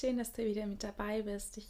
Schön, 0.00 0.16
dass 0.16 0.32
du 0.32 0.42
wieder 0.46 0.64
mit 0.64 0.82
dabei 0.82 1.20
bist. 1.20 1.58
Ich 1.58 1.66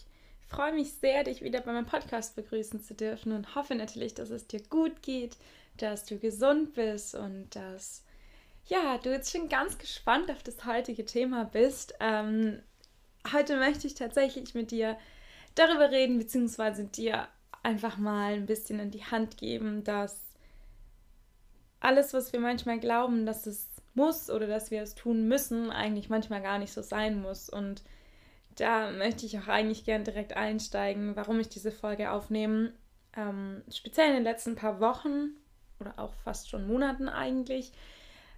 freue 0.47 0.73
mich 0.73 0.93
sehr, 0.93 1.25
dich 1.25 1.43
wieder 1.43 1.63
bei 1.63 1.73
meinem 1.73 1.87
Podcast 1.87 2.37
begrüßen 2.37 2.81
zu 2.81 2.95
dürfen 2.95 3.33
und 3.33 3.57
hoffe 3.57 3.75
natürlich, 3.75 4.15
dass 4.15 4.31
es 4.31 4.47
dir 4.47 4.63
gut 4.71 5.03
geht, 5.03 5.37
dass 5.79 6.05
du 6.05 6.17
gesund 6.17 6.75
bist 6.75 7.17
und 7.17 7.49
dass 7.57 8.05
ja, 8.67 8.99
du 8.99 9.11
jetzt 9.11 9.33
schon 9.33 9.49
ganz 9.49 9.79
gespannt 9.79 10.31
auf 10.31 10.45
das 10.45 10.65
heutige 10.65 11.05
Thema 11.05 11.45
bist. 11.45 11.95
Ähm, 11.99 12.63
heute 13.33 13.57
möchte 13.57 13.89
ich 13.89 13.95
tatsächlich 13.95 14.55
mit 14.55 14.71
dir 14.71 14.97
darüber 15.57 15.91
reden, 15.91 16.17
beziehungsweise 16.17 16.85
dir 16.85 17.27
einfach 17.65 17.97
mal 17.97 18.35
ein 18.35 18.47
bisschen 18.47 18.79
in 18.79 18.93
die 18.93 19.05
Hand 19.05 19.39
geben, 19.39 19.83
dass 19.83 20.21
alles, 21.81 22.15
was 22.15 22.33
wir 22.33 22.39
manchmal 22.39 22.79
glauben, 22.79 23.27
dass 23.27 23.47
es 23.49 23.67
muss 23.95 24.31
oder 24.31 24.47
dass 24.47 24.71
wir 24.71 24.83
es 24.83 24.95
tun 24.95 25.27
müssen, 25.27 25.73
eigentlich 25.73 26.09
manchmal 26.09 26.43
gar 26.43 26.61
nicht 26.61 26.73
so 26.73 26.81
sein 26.81 27.21
muss. 27.21 27.51
Und 27.51 27.83
da 28.61 28.91
möchte 28.91 29.27
ich 29.27 29.39
auch 29.39 29.49
eigentlich 29.49 29.85
gern 29.85 30.05
direkt 30.05 30.37
einsteigen, 30.37 31.17
warum 31.17 31.41
ich 31.41 31.49
diese 31.49 31.73
Folge 31.73 32.11
aufnehme. 32.11 32.73
Ähm, 33.17 33.63
speziell 33.73 34.09
in 34.09 34.15
den 34.15 34.25
letzten 34.25 34.55
paar 34.55 34.81
Wochen 34.81 35.31
oder 35.81 35.99
auch 35.99 36.13
fast 36.25 36.51
schon 36.51 36.67
Monaten 36.67 37.09
eigentlich, 37.09 37.73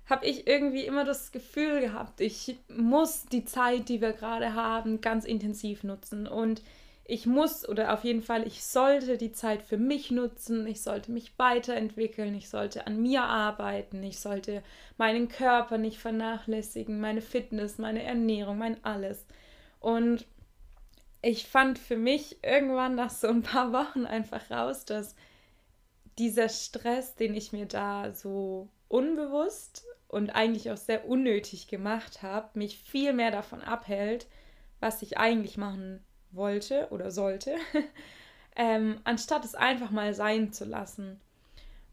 habe 0.07 0.27
ich 0.27 0.47
irgendwie 0.47 0.85
immer 0.85 1.05
das 1.05 1.33
Gefühl 1.33 1.81
gehabt, 1.81 2.21
ich 2.21 2.59
muss 2.69 3.27
die 3.27 3.45
Zeit, 3.45 3.89
die 3.89 4.01
wir 4.01 4.13
gerade 4.13 4.55
haben, 4.55 5.01
ganz 5.01 5.25
intensiv 5.25 5.85
nutzen. 5.85 6.27
Und 6.27 6.63
ich 7.05 7.27
muss 7.27 7.69
oder 7.69 7.93
auf 7.93 8.05
jeden 8.05 8.23
Fall, 8.23 8.47
ich 8.47 8.65
sollte 8.65 9.17
die 9.19 9.33
Zeit 9.33 9.63
für 9.63 9.77
mich 9.77 10.11
nutzen, 10.11 10.67
ich 10.67 10.83
sollte 10.83 11.11
mich 11.11 11.39
weiterentwickeln, 11.39 12.35
ich 12.35 12.49
sollte 12.49 12.87
an 12.87 13.03
mir 13.03 13.25
arbeiten, 13.25 14.03
ich 14.03 14.21
sollte 14.21 14.63
meinen 14.99 15.29
Körper 15.29 15.79
nicht 15.79 15.99
vernachlässigen, 15.99 17.01
meine 17.01 17.23
Fitness, 17.23 17.79
meine 17.79 18.03
Ernährung, 18.03 18.59
mein 18.59 18.83
alles. 18.85 19.27
Und 19.83 20.27
ich 21.23 21.47
fand 21.47 21.79
für 21.79 21.97
mich 21.97 22.43
irgendwann 22.43 22.95
nach 22.95 23.11
so 23.11 23.29
ein 23.29 23.43
paar 23.43 23.73
Wochen 23.73 24.07
einfach 24.07 24.51
raus, 24.51 24.85
dass 24.85 25.17
dieser 26.19 26.49
Stress, 26.49 27.17
den 27.17 27.35
ich 27.35 27.53
mir 27.53 27.67
da 27.67 28.13
so 28.13 28.69
unbewusst 28.89 29.85
und 30.07 30.31
eigentlich 30.31 30.71
auch 30.71 30.77
sehr 30.77 31.09
unnötig 31.09 31.67
gemacht 31.67 32.23
habe, 32.23 32.57
mich 32.57 32.79
viel 32.79 33.13
mehr 33.13 33.33
davon 33.33 33.61
abhält, 33.61 34.27
was 34.79 35.03
ich 35.03 35.19
eigentlich 35.19 35.57
machen 35.57 36.05
wollte 36.31 36.89
oder 36.91 37.11
sollte, 37.11 37.57
ähm, 38.57 39.01
anstatt 39.03 39.45
es 39.45 39.55
einfach 39.57 39.91
mal 39.91 40.15
sein 40.15 40.53
zu 40.53 40.65
lassen. 40.65 41.21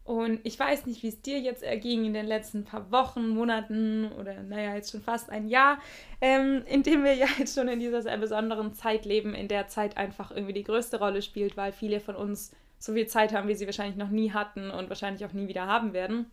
Und 0.04 0.40
ich 0.44 0.58
weiß 0.58 0.86
nicht, 0.86 1.02
wie 1.02 1.08
es 1.08 1.20
dir 1.20 1.38
jetzt 1.38 1.62
erging 1.62 2.04
in 2.04 2.14
den 2.14 2.26
letzten 2.26 2.64
paar 2.64 2.90
Wochen, 2.90 3.28
Monaten 3.28 4.10
oder 4.18 4.42
naja, 4.42 4.74
jetzt 4.74 4.90
schon 4.90 5.02
fast 5.02 5.30
ein 5.30 5.46
Jahr, 5.46 5.78
ähm, 6.20 6.64
in 6.66 6.82
dem 6.82 7.04
wir 7.04 7.14
ja 7.14 7.26
jetzt 7.38 7.54
schon 7.54 7.68
in 7.68 7.78
dieser 7.80 8.02
sehr 8.02 8.16
besonderen 8.18 8.74
Zeit 8.74 9.04
leben, 9.04 9.34
in 9.34 9.48
der 9.48 9.68
Zeit 9.68 9.96
einfach 9.96 10.30
irgendwie 10.30 10.54
die 10.54 10.64
größte 10.64 10.98
Rolle 10.98 11.22
spielt, 11.22 11.56
weil 11.56 11.72
viele 11.72 12.00
von 12.00 12.16
uns 12.16 12.52
so 12.78 12.94
viel 12.94 13.06
Zeit 13.06 13.32
haben, 13.32 13.46
wie 13.46 13.54
sie 13.54 13.66
wahrscheinlich 13.66 13.96
noch 13.96 14.08
nie 14.08 14.32
hatten 14.32 14.70
und 14.70 14.88
wahrscheinlich 14.88 15.24
auch 15.24 15.34
nie 15.34 15.48
wieder 15.48 15.66
haben 15.66 15.92
werden. 15.92 16.30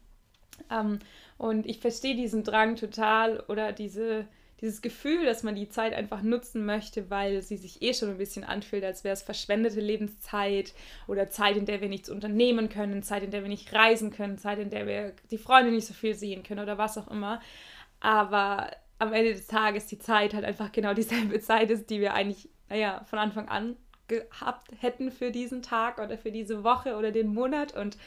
Ähm, 0.72 1.00
und 1.38 1.68
ich 1.68 1.80
verstehe 1.80 2.16
diesen 2.16 2.44
Drang 2.44 2.78
total 2.78 3.42
oder 3.48 3.74
diese, 3.74 4.28
dieses 4.62 4.82
Gefühl, 4.82 5.26
dass 5.26 5.44
man 5.44 5.56
die 5.56 5.70
Zeit 5.70 5.94
einfach 5.94 6.22
nutzen 6.22 6.66
möchte, 6.66 7.10
weil 7.10 7.42
sie 7.44 7.58
sich 7.58 7.82
eh 7.82 7.94
schon 7.94 8.10
ein 8.10 8.18
bisschen 8.18 8.44
anfühlt, 8.44 8.84
als 8.84 9.04
wäre 9.04 9.14
es 9.14 9.22
verschwendete 9.22 9.80
Lebenszeit 9.80 10.74
oder 11.08 11.30
Zeit, 11.30 11.58
in 11.58 11.66
der 11.66 11.82
wir 11.82 11.90
nichts 11.90 12.10
unternehmen 12.10 12.70
können, 12.70 13.04
Zeit, 13.04 13.24
in 13.24 13.32
der 13.32 13.44
wir 13.44 13.50
nicht 13.50 13.72
reisen 13.72 14.12
können, 14.12 14.38
Zeit, 14.38 14.60
in 14.60 14.70
der 14.70 14.88
wir 14.88 15.14
die 15.30 15.38
Freunde 15.38 15.72
nicht 15.72 15.86
so 15.86 15.94
viel 15.94 16.16
sehen 16.16 16.44
können 16.44 16.62
oder 16.62 16.78
was 16.78 16.98
auch 16.98 17.10
immer. 17.10 17.40
Aber 18.00 18.72
am 19.00 19.14
Ende 19.14 19.34
des 19.34 19.48
Tages 19.48 19.86
die 19.86 20.00
Zeit 20.00 20.34
halt 20.34 20.46
einfach 20.46 20.72
genau 20.72 20.94
dieselbe 20.94 21.40
Zeit 21.42 21.70
ist, 21.70 21.90
die 21.90 22.02
wir 22.02 22.14
eigentlich, 22.14 22.50
naja, 22.70 23.06
von 23.10 23.20
Anfang 23.20 23.48
an 23.50 23.76
gehabt 24.08 24.72
hätten 24.80 25.12
für 25.12 25.32
diesen 25.32 25.62
Tag 25.62 26.00
oder 26.00 26.18
für 26.18 26.32
diese 26.32 26.64
Woche 26.64 26.96
oder 26.96 27.12
den 27.12 27.28
Monat. 27.28 27.76
Und 27.76 27.98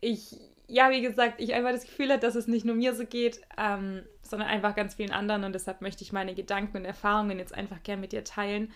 ich 0.00 0.36
ja, 0.68 0.90
wie 0.90 1.00
gesagt, 1.00 1.40
ich 1.40 1.54
einfach 1.54 1.70
das 1.70 1.84
Gefühl 1.84 2.10
habe, 2.10 2.20
dass 2.20 2.34
es 2.34 2.48
nicht 2.48 2.64
nur 2.64 2.74
mir 2.74 2.94
so 2.94 3.04
geht, 3.06 3.40
ähm, 3.56 4.02
sondern 4.22 4.48
einfach 4.48 4.74
ganz 4.74 4.94
vielen 4.94 5.12
anderen. 5.12 5.44
Und 5.44 5.54
deshalb 5.54 5.80
möchte 5.80 6.02
ich 6.02 6.12
meine 6.12 6.34
Gedanken 6.34 6.78
und 6.78 6.84
Erfahrungen 6.84 7.38
jetzt 7.38 7.54
einfach 7.54 7.82
gerne 7.82 8.00
mit 8.00 8.12
dir 8.12 8.24
teilen. 8.24 8.72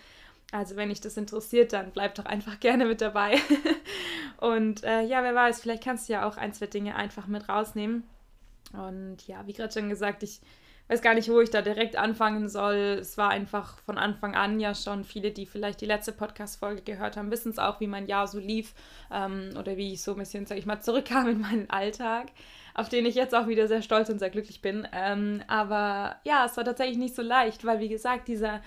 Also 0.51 0.75
wenn 0.75 0.89
dich 0.89 1.01
das 1.01 1.17
interessiert, 1.17 1.73
dann 1.73 1.91
bleib 1.91 2.15
doch 2.15 2.25
einfach 2.25 2.59
gerne 2.59 2.85
mit 2.85 3.01
dabei. 3.01 3.35
und 4.37 4.83
äh, 4.83 5.01
ja, 5.03 5.23
wer 5.23 5.35
weiß, 5.35 5.61
vielleicht 5.61 5.83
kannst 5.83 6.07
du 6.07 6.13
ja 6.13 6.27
auch 6.27 6.37
ein, 6.37 6.53
zwei 6.53 6.67
Dinge 6.67 6.95
einfach 6.95 7.27
mit 7.27 7.47
rausnehmen. 7.49 8.03
Und 8.73 9.27
ja, 9.27 9.45
wie 9.47 9.53
gerade 9.53 9.73
schon 9.73 9.89
gesagt, 9.89 10.23
ich 10.23 10.39
weiß 10.87 11.01
gar 11.01 11.13
nicht, 11.13 11.29
wo 11.29 11.39
ich 11.39 11.49
da 11.49 11.61
direkt 11.61 11.95
anfangen 11.95 12.49
soll. 12.49 12.97
Es 12.99 13.17
war 13.17 13.29
einfach 13.29 13.77
von 13.79 13.97
Anfang 13.97 14.35
an 14.35 14.59
ja 14.59 14.75
schon 14.75 15.03
viele, 15.03 15.31
die 15.31 15.45
vielleicht 15.45 15.81
die 15.81 15.85
letzte 15.85 16.11
Podcast-Folge 16.11 16.81
gehört 16.81 17.17
haben, 17.17 17.31
wissen 17.31 17.51
es 17.51 17.59
auch, 17.59 17.79
wie 17.79 17.87
mein 17.87 18.07
Jahr 18.07 18.27
so 18.27 18.39
lief 18.39 18.73
ähm, 19.11 19.51
oder 19.57 19.77
wie 19.77 19.93
ich 19.93 20.01
so 20.01 20.11
ein 20.11 20.17
bisschen, 20.17 20.45
sag 20.45 20.57
ich 20.57 20.65
mal, 20.65 20.81
zurückkam 20.81 21.29
in 21.29 21.41
meinen 21.41 21.69
Alltag, 21.69 22.27
auf 22.73 22.89
den 22.89 23.05
ich 23.05 23.15
jetzt 23.15 23.33
auch 23.33 23.47
wieder 23.47 23.67
sehr 23.67 23.81
stolz 23.81 24.09
und 24.09 24.19
sehr 24.19 24.29
glücklich 24.29 24.61
bin. 24.61 24.87
Ähm, 24.93 25.43
aber 25.47 26.17
ja, 26.23 26.45
es 26.45 26.57
war 26.57 26.65
tatsächlich 26.65 26.97
nicht 26.97 27.15
so 27.15 27.21
leicht, 27.21 27.65
weil 27.65 27.79
wie 27.79 27.89
gesagt, 27.89 28.27
dieser 28.27 28.61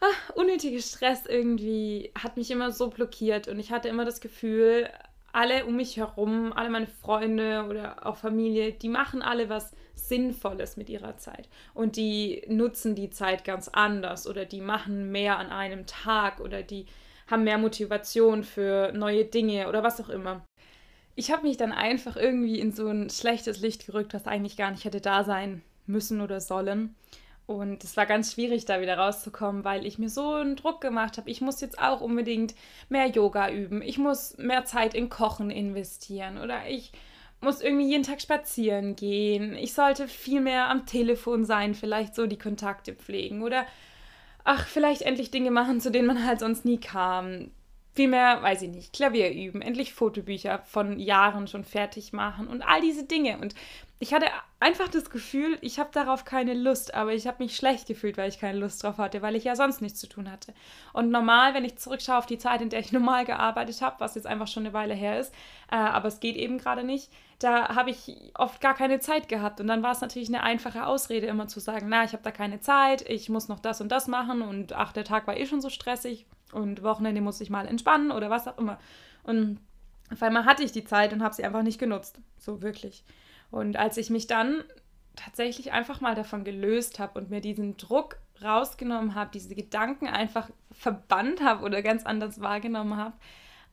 ach, 0.00 0.34
unnötige 0.34 0.80
Stress 0.80 1.26
irgendwie 1.26 2.10
hat 2.18 2.36
mich 2.36 2.50
immer 2.50 2.72
so 2.72 2.88
blockiert 2.88 3.48
und 3.48 3.58
ich 3.58 3.70
hatte 3.70 3.88
immer 3.88 4.04
das 4.04 4.20
Gefühl, 4.20 4.88
alle 5.32 5.66
um 5.66 5.76
mich 5.76 5.96
herum, 5.96 6.52
alle 6.52 6.70
meine 6.70 6.86
Freunde 6.86 7.66
oder 7.68 8.06
auch 8.06 8.16
Familie, 8.16 8.72
die 8.72 8.88
machen 8.88 9.22
alle 9.22 9.48
was 9.48 9.72
Sinnvolles 10.08 10.76
mit 10.76 10.88
ihrer 10.88 11.16
Zeit. 11.16 11.48
Und 11.74 11.96
die 11.96 12.42
nutzen 12.48 12.94
die 12.94 13.10
Zeit 13.10 13.44
ganz 13.44 13.68
anders 13.68 14.26
oder 14.26 14.44
die 14.44 14.60
machen 14.60 15.12
mehr 15.12 15.38
an 15.38 15.50
einem 15.50 15.86
Tag 15.86 16.40
oder 16.40 16.62
die 16.62 16.86
haben 17.28 17.44
mehr 17.44 17.58
Motivation 17.58 18.42
für 18.42 18.92
neue 18.92 19.24
Dinge 19.24 19.68
oder 19.68 19.82
was 19.82 20.00
auch 20.00 20.08
immer. 20.08 20.44
Ich 21.14 21.30
habe 21.30 21.46
mich 21.46 21.56
dann 21.56 21.72
einfach 21.72 22.16
irgendwie 22.16 22.58
in 22.58 22.72
so 22.72 22.88
ein 22.88 23.10
schlechtes 23.10 23.60
Licht 23.60 23.86
gerückt, 23.86 24.14
was 24.14 24.26
eigentlich 24.26 24.56
gar 24.56 24.70
nicht 24.70 24.84
hätte 24.84 25.00
da 25.00 25.24
sein 25.24 25.62
müssen 25.86 26.20
oder 26.20 26.40
sollen. 26.40 26.94
Und 27.46 27.82
es 27.82 27.96
war 27.96 28.06
ganz 28.06 28.32
schwierig, 28.32 28.64
da 28.64 28.80
wieder 28.80 28.96
rauszukommen, 28.96 29.64
weil 29.64 29.84
ich 29.84 29.98
mir 29.98 30.08
so 30.08 30.34
einen 30.34 30.54
Druck 30.54 30.80
gemacht 30.80 31.18
habe. 31.18 31.28
Ich 31.28 31.40
muss 31.40 31.60
jetzt 31.60 31.80
auch 31.80 32.00
unbedingt 32.00 32.54
mehr 32.88 33.08
Yoga 33.08 33.50
üben. 33.50 33.82
Ich 33.82 33.98
muss 33.98 34.38
mehr 34.38 34.64
Zeit 34.64 34.94
in 34.94 35.08
Kochen 35.08 35.50
investieren. 35.50 36.38
Oder 36.38 36.68
ich 36.68 36.92
muss 37.40 37.60
irgendwie 37.60 37.88
jeden 37.88 38.02
Tag 38.02 38.20
spazieren 38.20 38.96
gehen. 38.96 39.56
Ich 39.56 39.72
sollte 39.72 40.08
viel 40.08 40.40
mehr 40.40 40.68
am 40.68 40.86
Telefon 40.86 41.44
sein, 41.44 41.74
vielleicht 41.74 42.14
so 42.14 42.26
die 42.26 42.38
Kontakte 42.38 42.94
pflegen. 42.94 43.42
Oder 43.42 43.66
ach, 44.44 44.66
vielleicht 44.66 45.02
endlich 45.02 45.30
Dinge 45.30 45.50
machen, 45.50 45.80
zu 45.80 45.90
denen 45.90 46.06
man 46.06 46.24
halt 46.26 46.40
sonst 46.40 46.64
nie 46.64 46.78
kam. 46.78 47.50
Vielmehr, 47.94 48.42
weiß 48.42 48.62
ich 48.62 48.68
nicht, 48.68 48.92
Klavier 48.92 49.32
üben, 49.32 49.62
endlich 49.62 49.94
Fotobücher 49.94 50.60
von 50.60 50.98
Jahren 50.98 51.48
schon 51.48 51.64
fertig 51.64 52.12
machen 52.12 52.46
und 52.46 52.62
all 52.62 52.80
diese 52.80 53.04
Dinge. 53.04 53.38
Und 53.38 53.54
ich 54.02 54.14
hatte 54.14 54.26
einfach 54.60 54.88
das 54.88 55.10
Gefühl, 55.10 55.58
ich 55.60 55.78
habe 55.78 55.90
darauf 55.92 56.24
keine 56.24 56.54
Lust, 56.54 56.94
aber 56.94 57.12
ich 57.12 57.26
habe 57.26 57.42
mich 57.42 57.54
schlecht 57.54 57.86
gefühlt, 57.86 58.16
weil 58.16 58.30
ich 58.30 58.40
keine 58.40 58.58
Lust 58.58 58.82
drauf 58.82 58.96
hatte, 58.96 59.20
weil 59.20 59.36
ich 59.36 59.44
ja 59.44 59.54
sonst 59.54 59.82
nichts 59.82 60.00
zu 60.00 60.08
tun 60.08 60.32
hatte. 60.32 60.54
Und 60.94 61.10
normal, 61.10 61.52
wenn 61.52 61.66
ich 61.66 61.76
zurückschaue 61.76 62.16
auf 62.16 62.24
die 62.24 62.38
Zeit, 62.38 62.62
in 62.62 62.70
der 62.70 62.80
ich 62.80 62.92
normal 62.92 63.26
gearbeitet 63.26 63.82
habe, 63.82 64.00
was 64.00 64.14
jetzt 64.14 64.26
einfach 64.26 64.48
schon 64.48 64.64
eine 64.64 64.72
Weile 64.72 64.94
her 64.94 65.20
ist, 65.20 65.34
äh, 65.70 65.76
aber 65.76 66.08
es 66.08 66.18
geht 66.18 66.36
eben 66.36 66.56
gerade 66.56 66.82
nicht, 66.82 67.12
da 67.40 67.74
habe 67.74 67.90
ich 67.90 68.16
oft 68.34 68.62
gar 68.62 68.74
keine 68.74 69.00
Zeit 69.00 69.28
gehabt. 69.28 69.60
Und 69.60 69.66
dann 69.66 69.82
war 69.82 69.92
es 69.92 70.00
natürlich 70.00 70.28
eine 70.28 70.42
einfache 70.42 70.86
Ausrede, 70.86 71.26
immer 71.26 71.48
zu 71.48 71.60
sagen, 71.60 71.88
na, 71.90 72.04
ich 72.04 72.14
habe 72.14 72.22
da 72.22 72.30
keine 72.30 72.60
Zeit, 72.60 73.06
ich 73.06 73.28
muss 73.28 73.48
noch 73.48 73.60
das 73.60 73.82
und 73.82 73.92
das 73.92 74.08
machen 74.08 74.40
und 74.40 74.72
ach, 74.72 74.94
der 74.94 75.04
Tag 75.04 75.26
war 75.26 75.36
eh 75.36 75.44
schon 75.44 75.60
so 75.60 75.68
stressig 75.68 76.24
und 76.52 76.82
Wochenende 76.82 77.20
muss 77.20 77.42
ich 77.42 77.50
mal 77.50 77.66
entspannen 77.68 78.12
oder 78.12 78.30
was 78.30 78.48
auch 78.48 78.56
immer. 78.56 78.78
Und 79.24 79.60
auf 80.10 80.22
einmal 80.22 80.46
hatte 80.46 80.64
ich 80.64 80.72
die 80.72 80.84
Zeit 80.84 81.12
und 81.12 81.22
habe 81.22 81.34
sie 81.34 81.44
einfach 81.44 81.62
nicht 81.62 81.78
genutzt. 81.78 82.18
So 82.38 82.62
wirklich. 82.62 83.04
Und 83.50 83.76
als 83.76 83.96
ich 83.96 84.10
mich 84.10 84.26
dann 84.26 84.64
tatsächlich 85.16 85.72
einfach 85.72 86.00
mal 86.00 86.14
davon 86.14 86.44
gelöst 86.44 86.98
habe 86.98 87.18
und 87.18 87.30
mir 87.30 87.40
diesen 87.40 87.76
Druck 87.76 88.16
rausgenommen 88.42 89.14
habe, 89.14 89.30
diese 89.32 89.54
Gedanken 89.54 90.06
einfach 90.06 90.50
verbannt 90.72 91.42
habe 91.42 91.64
oder 91.64 91.82
ganz 91.82 92.06
anders 92.06 92.40
wahrgenommen 92.40 92.96
habe, 92.96 93.14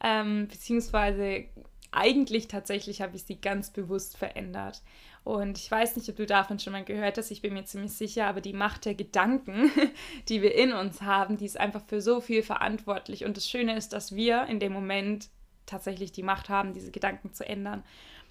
ähm, 0.03 0.47
beziehungsweise 0.47 1.45
eigentlich 1.91 2.47
tatsächlich 2.47 3.01
habe 3.01 3.15
ich 3.15 3.23
sie 3.23 3.39
ganz 3.39 3.71
bewusst 3.71 4.17
verändert. 4.17 4.81
Und 5.23 5.57
ich 5.57 5.69
weiß 5.69 5.95
nicht, 5.97 6.07
ob 6.09 6.15
du 6.15 6.25
davon 6.25 6.59
schon 6.59 6.73
mal 6.73 6.85
gehört 6.85 7.17
hast, 7.17 7.31
ich 7.31 7.41
bin 7.41 7.53
mir 7.53 7.65
ziemlich 7.65 7.93
sicher, 7.93 8.27
aber 8.27 8.39
die 8.39 8.53
Macht 8.53 8.85
der 8.85 8.95
Gedanken, 8.95 9.71
die 10.29 10.41
wir 10.41 10.55
in 10.55 10.73
uns 10.73 11.01
haben, 11.01 11.37
die 11.37 11.45
ist 11.45 11.59
einfach 11.59 11.81
für 11.85 12.01
so 12.01 12.21
viel 12.21 12.43
verantwortlich. 12.43 13.25
Und 13.25 13.35
das 13.35 13.49
Schöne 13.49 13.75
ist, 13.75 13.93
dass 13.93 14.15
wir 14.15 14.45
in 14.45 14.59
dem 14.59 14.73
Moment 14.73 15.29
tatsächlich 15.65 16.13
die 16.13 16.23
Macht 16.23 16.49
haben, 16.49 16.73
diese 16.73 16.91
Gedanken 16.91 17.33
zu 17.33 17.45
ändern. 17.45 17.83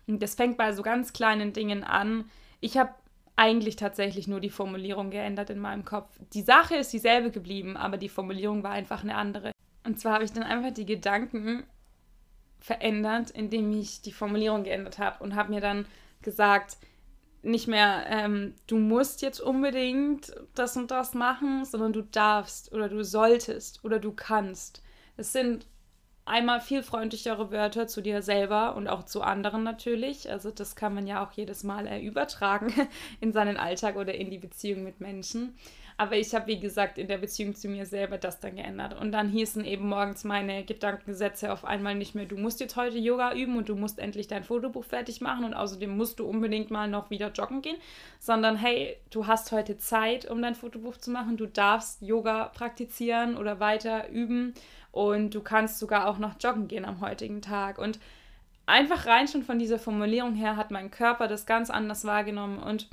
Das 0.06 0.34
fängt 0.34 0.56
bei 0.56 0.72
so 0.72 0.82
ganz 0.82 1.12
kleinen 1.12 1.52
Dingen 1.52 1.82
an. 1.82 2.30
Ich 2.60 2.78
habe 2.78 2.94
eigentlich 3.34 3.76
tatsächlich 3.76 4.28
nur 4.28 4.40
die 4.40 4.50
Formulierung 4.50 5.10
geändert 5.10 5.50
in 5.50 5.58
meinem 5.58 5.84
Kopf. 5.84 6.16
Die 6.32 6.42
Sache 6.42 6.76
ist 6.76 6.92
dieselbe 6.92 7.30
geblieben, 7.30 7.76
aber 7.76 7.98
die 7.98 8.08
Formulierung 8.08 8.62
war 8.62 8.70
einfach 8.70 9.02
eine 9.02 9.16
andere. 9.16 9.52
Und 9.84 10.00
zwar 10.00 10.14
habe 10.14 10.24
ich 10.24 10.32
dann 10.32 10.42
einfach 10.42 10.72
die 10.72 10.86
Gedanken 10.86 11.64
verändert, 12.60 13.30
indem 13.30 13.72
ich 13.72 14.00
die 14.00 14.12
Formulierung 14.12 14.64
geändert 14.64 14.98
habe 14.98 15.22
und 15.22 15.34
habe 15.34 15.52
mir 15.52 15.60
dann 15.60 15.86
gesagt, 16.22 16.78
nicht 17.42 17.68
mehr, 17.68 18.04
ähm, 18.08 18.54
du 18.66 18.76
musst 18.78 19.22
jetzt 19.22 19.40
unbedingt 19.40 20.34
das 20.54 20.76
und 20.76 20.90
das 20.90 21.14
machen, 21.14 21.64
sondern 21.64 21.92
du 21.92 22.02
darfst 22.02 22.72
oder 22.72 22.88
du 22.88 23.04
solltest 23.04 23.84
oder 23.84 24.00
du 24.00 24.12
kannst. 24.12 24.82
Es 25.16 25.32
sind 25.32 25.66
einmal 26.26 26.60
viel 26.60 26.82
freundlichere 26.82 27.50
Wörter 27.50 27.86
zu 27.86 28.02
dir 28.02 28.20
selber 28.20 28.76
und 28.76 28.88
auch 28.88 29.04
zu 29.04 29.22
anderen 29.22 29.62
natürlich. 29.62 30.30
Also 30.30 30.50
das 30.50 30.76
kann 30.76 30.94
man 30.94 31.06
ja 31.06 31.24
auch 31.24 31.32
jedes 31.32 31.64
Mal 31.64 31.86
äh, 31.86 32.00
übertragen 32.00 32.72
in 33.20 33.32
seinen 33.32 33.56
Alltag 33.56 33.96
oder 33.96 34.14
in 34.14 34.30
die 34.30 34.38
Beziehung 34.38 34.84
mit 34.84 35.00
Menschen. 35.00 35.54
Aber 35.98 36.16
ich 36.16 36.34
habe, 36.34 36.48
wie 36.48 36.60
gesagt, 36.60 36.98
in 36.98 37.08
der 37.08 37.16
Beziehung 37.18 37.54
zu 37.54 37.68
mir 37.68 37.86
selber 37.86 38.18
das 38.18 38.38
dann 38.38 38.56
geändert. 38.56 39.00
Und 39.00 39.12
dann 39.12 39.30
hießen 39.30 39.64
eben 39.64 39.88
morgens 39.88 40.24
meine 40.24 40.62
Gedankensätze 40.62 41.50
auf 41.50 41.64
einmal 41.64 41.94
nicht 41.94 42.14
mehr, 42.14 42.26
du 42.26 42.36
musst 42.36 42.60
jetzt 42.60 42.76
heute 42.76 42.98
Yoga 42.98 43.32
üben 43.32 43.56
und 43.56 43.70
du 43.70 43.76
musst 43.76 43.98
endlich 43.98 44.26
dein 44.26 44.44
Fotobuch 44.44 44.84
fertig 44.84 45.22
machen 45.22 45.44
und 45.44 45.54
außerdem 45.54 45.96
musst 45.96 46.18
du 46.18 46.26
unbedingt 46.26 46.70
mal 46.70 46.86
noch 46.86 47.08
wieder 47.08 47.32
joggen 47.32 47.62
gehen, 47.62 47.78
sondern 48.18 48.56
hey, 48.56 48.98
du 49.10 49.26
hast 49.26 49.52
heute 49.52 49.78
Zeit, 49.78 50.30
um 50.30 50.42
dein 50.42 50.54
Fotobuch 50.54 50.98
zu 50.98 51.10
machen, 51.10 51.38
du 51.38 51.46
darfst 51.46 52.02
Yoga 52.02 52.48
praktizieren 52.48 53.38
oder 53.38 53.58
weiter 53.58 54.10
üben 54.10 54.52
und 54.92 55.34
du 55.34 55.40
kannst 55.40 55.78
sogar 55.78 56.08
auch 56.08 56.18
noch 56.18 56.34
joggen 56.40 56.68
gehen 56.68 56.84
am 56.84 57.00
heutigen 57.00 57.42
Tag. 57.42 57.78
Und 57.78 57.98
einfach 58.66 59.06
rein 59.06 59.28
schon 59.28 59.42
von 59.42 59.58
dieser 59.58 59.78
Formulierung 59.78 60.34
her 60.34 60.56
hat 60.56 60.70
mein 60.70 60.90
Körper 60.90 61.28
das 61.28 61.46
ganz 61.46 61.70
anders 61.70 62.04
wahrgenommen 62.04 62.58
und 62.58 62.88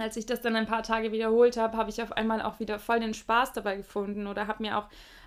als 0.00 0.16
ich 0.16 0.26
das 0.26 0.40
dann 0.40 0.56
ein 0.56 0.66
paar 0.66 0.82
Tage 0.82 1.12
wiederholt 1.12 1.56
habe, 1.56 1.76
habe 1.76 1.90
ich 1.90 2.02
auf 2.02 2.12
einmal 2.12 2.40
auch 2.40 2.58
wieder 2.60 2.78
voll 2.78 3.00
den 3.00 3.14
Spaß 3.14 3.52
dabei 3.52 3.76
gefunden 3.76 4.26
oder 4.26 4.46
habe 4.46 4.62
mir 4.62 4.78
auch 4.78 4.86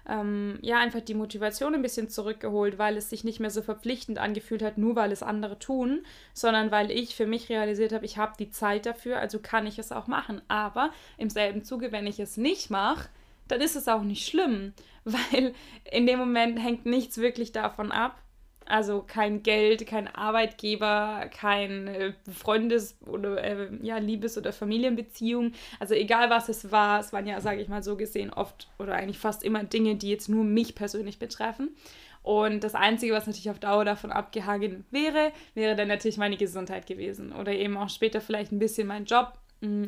ähm, 0.09 0.57
ja 0.61 0.79
einfach 0.79 1.01
die 1.01 1.13
Motivation 1.13 1.75
ein 1.75 1.81
bisschen 1.81 2.09
zurückgeholt, 2.09 2.77
weil 2.77 2.97
es 2.97 3.09
sich 3.09 3.23
nicht 3.23 3.39
mehr 3.39 3.49
so 3.49 3.61
verpflichtend 3.61 4.17
angefühlt 4.17 4.63
hat, 4.63 4.77
nur 4.77 4.95
weil 4.95 5.11
es 5.11 5.23
andere 5.23 5.59
tun, 5.59 6.05
sondern 6.33 6.71
weil 6.71 6.91
ich 6.91 7.15
für 7.15 7.27
mich 7.27 7.49
realisiert 7.49 7.93
habe, 7.93 8.05
ich 8.05 8.17
habe 8.17 8.33
die 8.37 8.49
Zeit 8.49 8.85
dafür, 8.85 9.19
also 9.19 9.39
kann 9.39 9.67
ich 9.67 9.79
es 9.79 9.91
auch 9.91 10.07
machen. 10.07 10.41
Aber 10.47 10.91
im 11.17 11.29
selben 11.29 11.63
Zuge, 11.63 11.91
wenn 11.91 12.07
ich 12.07 12.19
es 12.19 12.37
nicht 12.37 12.69
mache, 12.69 13.09
dann 13.47 13.61
ist 13.61 13.75
es 13.75 13.87
auch 13.87 14.03
nicht 14.03 14.27
schlimm, 14.27 14.73
weil 15.03 15.53
in 15.91 16.07
dem 16.07 16.19
Moment 16.19 16.61
hängt 16.61 16.85
nichts 16.85 17.17
wirklich 17.17 17.51
davon 17.51 17.91
ab, 17.91 18.23
also 18.65 19.03
kein 19.05 19.43
Geld, 19.43 19.85
kein 19.87 20.07
Arbeitgeber, 20.07 21.29
kein 21.31 21.87
äh, 21.87 22.13
Freundes- 22.31 22.97
oder 23.05 23.43
äh, 23.43 23.69
ja, 23.81 23.97
Liebes- 23.97 24.37
oder 24.37 24.53
Familienbeziehung. 24.53 25.51
Also 25.79 25.95
egal 25.95 26.29
was 26.29 26.49
es 26.49 26.71
war, 26.71 26.99
es 26.99 27.11
waren 27.13 27.27
ja, 27.27 27.41
sage 27.41 27.61
ich 27.61 27.67
mal 27.67 27.83
so 27.83 27.97
gesehen, 27.97 28.31
oft 28.31 28.69
oder 28.79 28.95
eigentlich 28.95 29.19
fast 29.19 29.43
immer 29.43 29.63
Dinge, 29.63 29.95
die 29.95 30.09
jetzt 30.09 30.29
nur 30.29 30.43
mich 30.43 30.75
persönlich 30.75 31.19
betreffen. 31.19 31.75
Und 32.21 32.63
das 32.63 32.73
Einzige, 32.73 33.13
was 33.13 33.27
natürlich 33.27 33.49
auf 33.49 33.59
Dauer 33.59 33.83
davon 33.83 34.11
abgehangen 34.11 34.85
wäre, 34.91 35.33
wäre 35.55 35.75
dann 35.75 35.89
natürlich 35.89 36.17
meine 36.17 36.37
Gesundheit 36.37 36.87
gewesen. 36.87 37.33
Oder 37.33 37.51
eben 37.51 37.75
auch 37.75 37.89
später 37.89 38.21
vielleicht 38.21 38.53
ein 38.53 38.59
bisschen 38.59 38.87
mein 38.87 39.03
Job 39.03 39.33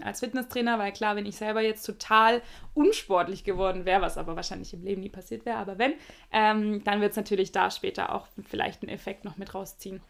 als 0.04 0.20
Fitnesstrainer, 0.20 0.80
weil 0.80 0.92
klar, 0.92 1.16
wenn 1.16 1.26
ich 1.26 1.36
selber 1.36 1.62
jetzt 1.62 1.84
total 1.84 2.42
unsportlich 2.74 3.44
geworden 3.44 3.86
wäre, 3.86 4.02
was 4.02 4.18
aber 4.18 4.36
wahrscheinlich 4.36 4.74
im 4.74 4.84
Leben 4.84 5.02
nie 5.02 5.10
passiert 5.10 5.46
wäre, 5.46 5.58
aber 5.58 5.78
wenn, 5.78 5.94
ähm, 6.32 6.84
dann 6.84 7.02
wird 7.02 7.12
es 7.12 7.18
natürlich 7.18 7.52
da 7.52 7.70
später 7.72 8.14
auch 8.14 8.28
vielleicht 8.48 8.84
einen 8.84 8.92
Effekt 8.92 9.26
noch 9.26 9.38
mit 9.38 9.54
rausziehen. 9.54 10.02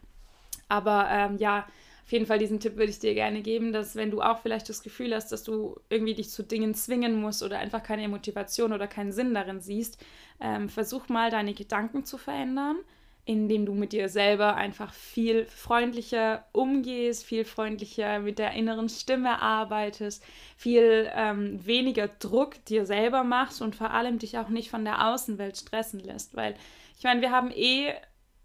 Aber 0.67 1.07
ähm, 1.09 1.37
ja, 1.37 1.67
auf 2.05 2.11
jeden 2.11 2.27
Fall 2.27 2.37
diesen 2.37 2.59
Tipp 2.59 2.75
würde 2.75 2.91
ich 2.91 2.99
dir 2.99 3.15
gerne 3.15 3.41
geben, 3.41 3.73
dass 3.73 3.95
wenn 3.95 4.11
du 4.11 4.21
auch 4.21 4.39
vielleicht 4.39 4.69
das 4.69 4.83
Gefühl 4.83 5.15
hast, 5.15 5.31
dass 5.31 5.43
du 5.43 5.79
irgendwie 5.89 6.13
dich 6.13 6.29
zu 6.29 6.43
Dingen 6.43 6.75
zwingen 6.75 7.19
musst 7.19 7.41
oder 7.41 7.57
einfach 7.57 7.81
keine 7.81 8.07
Motivation 8.07 8.73
oder 8.73 8.87
keinen 8.87 9.11
Sinn 9.11 9.33
darin 9.33 9.59
siehst, 9.59 10.03
ähm, 10.39 10.69
versuch 10.69 11.09
mal 11.09 11.31
deine 11.31 11.53
Gedanken 11.53 12.05
zu 12.05 12.17
verändern 12.17 12.77
indem 13.25 13.65
du 13.65 13.73
mit 13.73 13.91
dir 13.91 14.07
selber 14.07 14.55
einfach 14.55 14.93
viel 14.93 15.45
freundlicher 15.47 16.45
umgehst, 16.51 17.25
viel 17.25 17.43
freundlicher 17.43 18.19
mit 18.19 18.37
der 18.37 18.51
inneren 18.51 18.87
Stimme 18.87 19.41
arbeitest, 19.41 20.23
viel 20.55 21.09
ähm, 21.13 21.65
weniger 21.65 22.07
Druck 22.07 22.63
dir 22.65 22.85
selber 22.85 23.23
machst 23.23 23.63
und 23.63 23.75
vor 23.75 23.89
allem 23.89 24.19
dich 24.19 24.37
auch 24.37 24.49
nicht 24.49 24.69
von 24.69 24.85
der 24.85 25.07
Außenwelt 25.07 25.57
stressen 25.57 25.99
lässt. 25.99 26.35
Weil 26.35 26.53
ich 26.99 27.03
meine, 27.03 27.21
wir 27.21 27.31
haben 27.31 27.49
eh, 27.49 27.93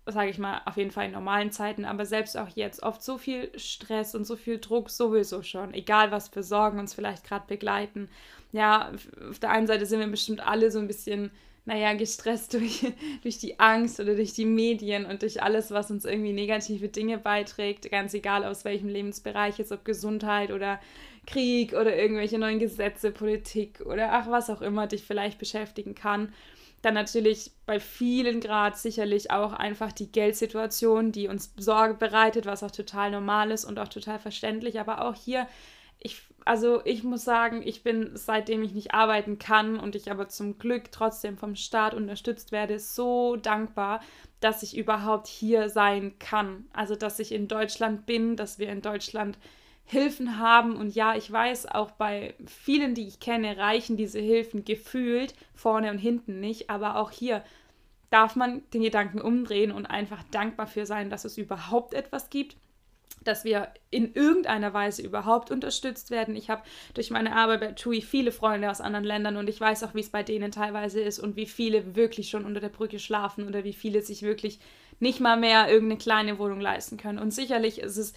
sage 0.06 0.30
ich 0.30 0.38
mal, 0.38 0.62
auf 0.64 0.78
jeden 0.78 0.90
Fall 0.90 1.06
in 1.06 1.12
normalen 1.12 1.52
Zeiten, 1.52 1.84
aber 1.84 2.06
selbst 2.06 2.38
auch 2.38 2.48
jetzt 2.48 2.82
oft 2.82 3.02
so 3.02 3.18
viel 3.18 3.52
Stress 3.58 4.14
und 4.14 4.24
so 4.24 4.34
viel 4.34 4.60
Druck 4.60 4.88
sowieso 4.88 5.42
schon, 5.42 5.74
egal 5.74 6.10
was 6.10 6.30
für 6.30 6.42
Sorgen 6.42 6.78
uns 6.78 6.94
vielleicht 6.94 7.24
gerade 7.24 7.44
begleiten. 7.46 8.08
Ja, 8.50 8.92
auf 9.28 9.38
der 9.38 9.50
einen 9.50 9.66
Seite 9.66 9.84
sind 9.84 10.00
wir 10.00 10.08
bestimmt 10.08 10.40
alle 10.40 10.70
so 10.70 10.78
ein 10.78 10.88
bisschen 10.88 11.30
naja, 11.64 11.92
gestresst 11.94 12.54
durch, 12.54 12.86
durch 13.22 13.38
die 13.38 13.60
Angst 13.60 14.00
oder 14.00 14.14
durch 14.14 14.32
die 14.32 14.46
Medien 14.46 15.06
und 15.06 15.22
durch 15.22 15.42
alles, 15.42 15.70
was 15.70 15.90
uns 15.90 16.04
irgendwie 16.04 16.32
negative 16.32 16.88
Dinge 16.88 17.18
beiträgt, 17.18 17.90
ganz 17.90 18.14
egal 18.14 18.44
aus 18.44 18.64
welchem 18.64 18.88
Lebensbereich, 18.88 19.58
jetzt 19.58 19.72
ob 19.72 19.84
Gesundheit 19.84 20.50
oder 20.50 20.80
Krieg 21.26 21.74
oder 21.74 21.96
irgendwelche 21.96 22.38
neuen 22.38 22.58
Gesetze, 22.58 23.10
Politik 23.10 23.80
oder 23.84 24.12
ach, 24.12 24.30
was 24.30 24.50
auch 24.50 24.62
immer 24.62 24.86
dich 24.86 25.02
vielleicht 25.02 25.38
beschäftigen 25.38 25.94
kann. 25.94 26.32
Dann 26.82 26.94
natürlich 26.94 27.52
bei 27.66 27.78
vielen 27.78 28.40
Grad 28.40 28.78
sicherlich 28.78 29.30
auch 29.30 29.52
einfach 29.52 29.92
die 29.92 30.10
Geldsituation, 30.10 31.12
die 31.12 31.28
uns 31.28 31.52
Sorge 31.58 31.94
bereitet, 31.94 32.46
was 32.46 32.62
auch 32.62 32.70
total 32.70 33.10
normal 33.10 33.50
ist 33.50 33.66
und 33.66 33.78
auch 33.78 33.88
total 33.88 34.18
verständlich. 34.18 34.80
Aber 34.80 35.04
auch 35.04 35.14
hier 35.14 35.46
ich, 36.00 36.22
also 36.44 36.80
ich 36.84 37.04
muss 37.04 37.24
sagen, 37.24 37.62
ich 37.64 37.82
bin, 37.82 38.10
seitdem 38.14 38.62
ich 38.62 38.72
nicht 38.72 38.94
arbeiten 38.94 39.38
kann 39.38 39.78
und 39.78 39.94
ich 39.94 40.10
aber 40.10 40.28
zum 40.28 40.58
Glück 40.58 40.90
trotzdem 40.90 41.36
vom 41.36 41.54
Staat 41.54 41.94
unterstützt 41.94 42.52
werde, 42.52 42.78
so 42.78 43.36
dankbar, 43.36 44.00
dass 44.40 44.62
ich 44.62 44.76
überhaupt 44.76 45.26
hier 45.26 45.68
sein 45.68 46.18
kann. 46.18 46.64
Also, 46.72 46.96
dass 46.96 47.18
ich 47.18 47.32
in 47.32 47.46
Deutschland 47.46 48.06
bin, 48.06 48.36
dass 48.36 48.58
wir 48.58 48.70
in 48.70 48.80
Deutschland 48.80 49.38
Hilfen 49.84 50.38
haben. 50.38 50.76
Und 50.76 50.94
ja, 50.94 51.14
ich 51.14 51.30
weiß, 51.30 51.66
auch 51.66 51.90
bei 51.90 52.34
vielen, 52.46 52.94
die 52.94 53.06
ich 53.06 53.20
kenne, 53.20 53.58
reichen 53.58 53.96
diese 53.96 54.20
Hilfen 54.20 54.64
gefühlt 54.64 55.34
vorne 55.54 55.90
und 55.90 55.98
hinten 55.98 56.40
nicht. 56.40 56.70
Aber 56.70 56.96
auch 56.96 57.10
hier 57.10 57.44
darf 58.08 58.36
man 58.36 58.62
den 58.72 58.82
Gedanken 58.82 59.20
umdrehen 59.20 59.72
und 59.72 59.86
einfach 59.86 60.22
dankbar 60.30 60.66
für 60.66 60.86
sein, 60.86 61.10
dass 61.10 61.24
es 61.24 61.36
überhaupt 61.36 61.92
etwas 61.92 62.30
gibt 62.30 62.56
dass 63.22 63.44
wir 63.44 63.68
in 63.90 64.14
irgendeiner 64.14 64.72
Weise 64.72 65.02
überhaupt 65.02 65.50
unterstützt 65.50 66.10
werden. 66.10 66.36
Ich 66.36 66.48
habe 66.50 66.62
durch 66.94 67.10
meine 67.10 67.34
Arbeit 67.36 67.60
bei 67.60 67.72
TUI 67.72 68.00
viele 68.00 68.32
Freunde 68.32 68.70
aus 68.70 68.80
anderen 68.80 69.04
Ländern 69.04 69.36
und 69.36 69.48
ich 69.48 69.60
weiß 69.60 69.84
auch, 69.84 69.94
wie 69.94 70.00
es 70.00 70.10
bei 70.10 70.22
denen 70.22 70.52
teilweise 70.52 71.00
ist 71.00 71.18
und 71.18 71.36
wie 71.36 71.46
viele 71.46 71.96
wirklich 71.96 72.30
schon 72.30 72.44
unter 72.44 72.60
der 72.60 72.68
Brücke 72.68 72.98
schlafen 72.98 73.46
oder 73.46 73.64
wie 73.64 73.74
viele 73.74 74.02
sich 74.02 74.22
wirklich 74.22 74.58
nicht 75.00 75.20
mal 75.20 75.36
mehr 75.36 75.70
irgendeine 75.70 75.98
kleine 75.98 76.38
Wohnung 76.38 76.60
leisten 76.60 76.96
können. 76.96 77.18
Und 77.18 77.32
sicherlich 77.32 77.80
ist 77.80 77.96
es 77.96 78.14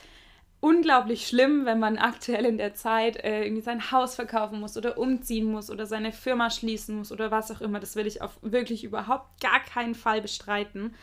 unglaublich 0.63 1.27
schlimm, 1.27 1.65
wenn 1.65 1.79
man 1.79 1.97
aktuell 1.97 2.45
in 2.45 2.57
der 2.57 2.73
Zeit 2.73 3.17
äh, 3.17 3.43
irgendwie 3.43 3.61
sein 3.61 3.91
Haus 3.91 4.15
verkaufen 4.15 4.61
muss 4.61 4.77
oder 4.77 4.97
umziehen 4.97 5.51
muss 5.51 5.69
oder 5.69 5.85
seine 5.85 6.13
Firma 6.13 6.49
schließen 6.49 6.95
muss 6.95 7.11
oder 7.11 7.31
was 7.31 7.51
auch 7.51 7.59
immer. 7.59 7.81
Das 7.81 7.97
will 7.97 8.07
ich 8.07 8.21
auf 8.21 8.39
wirklich 8.41 8.85
überhaupt 8.85 9.41
gar 9.41 9.59
keinen 9.59 9.93
Fall 9.93 10.21
bestreiten. 10.21 10.95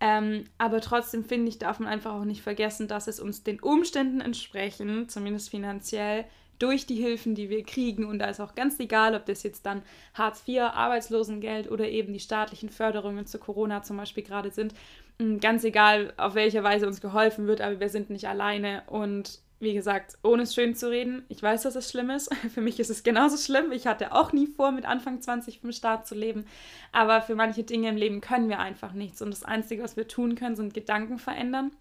Ähm, 0.00 0.44
aber 0.56 0.80
trotzdem 0.80 1.24
finde 1.24 1.48
ich, 1.48 1.58
darf 1.58 1.78
man 1.78 1.88
einfach 1.88 2.14
auch 2.14 2.24
nicht 2.24 2.42
vergessen, 2.42 2.88
dass 2.88 3.06
es 3.06 3.20
uns 3.20 3.42
den 3.42 3.60
Umständen 3.60 4.20
entsprechend, 4.20 5.10
zumindest 5.10 5.50
finanziell, 5.50 6.24
durch 6.58 6.86
die 6.86 6.96
Hilfen, 6.96 7.34
die 7.34 7.48
wir 7.48 7.64
kriegen, 7.64 8.04
und 8.04 8.18
da 8.18 8.26
ist 8.26 8.40
auch 8.40 8.54
ganz 8.54 8.78
egal, 8.78 9.14
ob 9.14 9.24
das 9.26 9.42
jetzt 9.42 9.64
dann 9.64 9.82
Hartz 10.14 10.42
IV, 10.46 10.60
Arbeitslosengeld 10.60 11.70
oder 11.70 11.88
eben 11.88 12.12
die 12.12 12.20
staatlichen 12.20 12.68
Förderungen 12.68 13.26
zu 13.26 13.38
Corona 13.38 13.82
zum 13.82 13.96
Beispiel 13.96 14.22
gerade 14.22 14.50
sind, 14.50 14.74
mm, 15.18 15.38
ganz 15.38 15.64
egal, 15.64 16.12
auf 16.18 16.34
welche 16.34 16.62
Weise 16.62 16.86
uns 16.86 17.00
geholfen 17.00 17.46
wird, 17.46 17.62
aber 17.62 17.80
wir 17.80 17.88
sind 17.88 18.10
nicht 18.10 18.28
alleine. 18.28 18.82
Und 18.88 19.40
wie 19.60 19.74
gesagt, 19.74 20.16
ohne 20.22 20.44
es 20.44 20.54
schön 20.54 20.74
zu 20.74 20.90
reden, 20.90 21.24
ich 21.28 21.42
weiß, 21.42 21.62
dass 21.62 21.76
es 21.76 21.90
schlimm 21.90 22.08
ist. 22.10 22.34
Für 22.54 22.62
mich 22.62 22.80
ist 22.80 22.90
es 22.90 23.02
genauso 23.02 23.36
schlimm. 23.36 23.72
Ich 23.72 23.86
hatte 23.86 24.12
auch 24.12 24.32
nie 24.32 24.46
vor, 24.46 24.72
mit 24.72 24.86
Anfang 24.86 25.20
20 25.20 25.60
vom 25.60 25.70
Start 25.72 26.06
zu 26.06 26.14
leben. 26.14 26.46
Aber 26.92 27.20
für 27.20 27.34
manche 27.34 27.62
Dinge 27.62 27.90
im 27.90 27.96
Leben 27.96 28.20
können 28.20 28.48
wir 28.48 28.58
einfach 28.58 28.92
nichts. 28.92 29.20
Und 29.20 29.30
das 29.30 29.44
Einzige, 29.44 29.82
was 29.82 29.96
wir 29.96 30.08
tun 30.08 30.34
können, 30.34 30.56
sind 30.56 30.72
Gedanken 30.72 31.18
verändern 31.18 31.72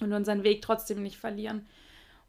und 0.00 0.12
unseren 0.12 0.44
Weg 0.44 0.62
trotzdem 0.62 1.02
nicht 1.02 1.16
verlieren. 1.16 1.66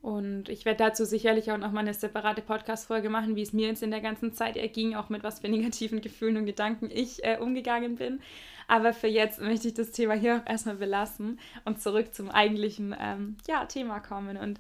Und 0.02 0.50
ich 0.50 0.66
werde 0.66 0.84
dazu 0.84 1.06
sicherlich 1.06 1.52
auch 1.52 1.58
noch 1.58 1.72
mal 1.72 1.80
eine 1.80 1.94
separate 1.94 2.42
Podcast-Folge 2.42 3.10
machen, 3.10 3.36
wie 3.36 3.42
es 3.42 3.54
mir 3.54 3.70
jetzt 3.70 3.82
in 3.82 3.90
der 3.90 4.02
ganzen 4.02 4.34
Zeit 4.34 4.58
erging, 4.58 4.96
auch 4.96 5.10
mit 5.10 5.24
was 5.24 5.40
für 5.40 5.50
negativen 5.50 6.02
Gefühlen 6.02 6.38
und 6.38 6.46
Gedanken 6.46 6.90
ich 6.92 7.24
äh, 7.24 7.38
umgegangen 7.40 7.96
bin. 7.96 8.22
Aber 8.68 8.94
für 8.94 9.08
jetzt 9.08 9.40
möchte 9.40 9.68
ich 9.68 9.76
das 9.76 9.92
Thema 9.92 10.14
hier 10.14 10.38
auch 10.38 10.50
erstmal 10.50 10.76
belassen 10.76 11.40
und 11.64 11.82
zurück 11.82 12.14
zum 12.14 12.30
eigentlichen 12.32 12.96
ähm, 13.00 13.38
ja, 13.48 13.66
Thema 13.66 14.00
kommen. 14.00 14.38
Und 14.38 14.60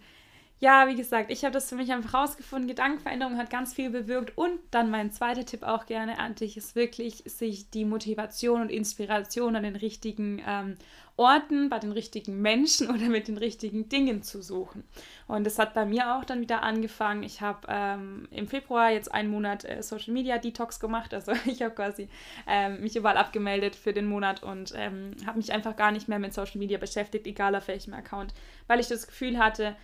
ja, 0.65 0.87
wie 0.87 0.95
gesagt, 0.95 1.29
ich 1.29 1.43
habe 1.43 1.53
das 1.53 1.69
für 1.69 1.75
mich 1.75 1.91
einfach 1.91 2.15
rausgefunden. 2.15 2.67
Gedankenveränderung 2.67 3.37
hat 3.37 3.51
ganz 3.51 3.75
viel 3.75 3.91
bewirkt. 3.91 4.35
Und 4.35 4.59
dann 4.71 4.89
mein 4.89 5.11
zweiter 5.11 5.45
Tipp 5.45 5.61
auch 5.61 5.85
gerne 5.85 6.17
an 6.17 6.33
dich 6.33 6.57
ist 6.57 6.75
wirklich, 6.75 7.21
sich 7.27 7.69
die 7.69 7.85
Motivation 7.85 8.61
und 8.61 8.71
Inspiration 8.71 9.55
an 9.55 9.61
den 9.61 9.75
richtigen 9.75 10.41
ähm, 10.43 10.75
Orten, 11.17 11.69
bei 11.69 11.77
den 11.77 11.91
richtigen 11.91 12.41
Menschen 12.41 12.89
oder 12.95 13.09
mit 13.09 13.27
den 13.27 13.37
richtigen 13.37 13.89
Dingen 13.89 14.23
zu 14.23 14.41
suchen. 14.41 14.83
Und 15.27 15.43
das 15.43 15.59
hat 15.59 15.75
bei 15.75 15.85
mir 15.85 16.15
auch 16.15 16.25
dann 16.25 16.41
wieder 16.41 16.63
angefangen. 16.63 17.21
Ich 17.21 17.41
habe 17.41 17.67
ähm, 17.69 18.27
im 18.31 18.47
Februar 18.47 18.89
jetzt 18.89 19.13
einen 19.13 19.29
Monat 19.29 19.65
äh, 19.65 19.83
Social 19.83 20.13
Media 20.13 20.39
Detox 20.39 20.79
gemacht. 20.79 21.13
Also 21.13 21.33
ich 21.45 21.61
habe 21.61 21.75
quasi 21.75 22.09
ähm, 22.47 22.81
mich 22.81 22.95
überall 22.95 23.17
abgemeldet 23.17 23.75
für 23.75 23.93
den 23.93 24.07
Monat 24.07 24.41
und 24.41 24.73
ähm, 24.75 25.11
habe 25.27 25.37
mich 25.37 25.53
einfach 25.53 25.75
gar 25.75 25.91
nicht 25.91 26.07
mehr 26.07 26.17
mit 26.17 26.33
Social 26.33 26.57
Media 26.57 26.79
beschäftigt, 26.79 27.27
egal 27.27 27.55
auf 27.55 27.67
welchem 27.67 27.93
Account, 27.93 28.33
weil 28.65 28.79
ich 28.79 28.87
das 28.87 29.05
Gefühl 29.05 29.37
hatte, 29.37 29.75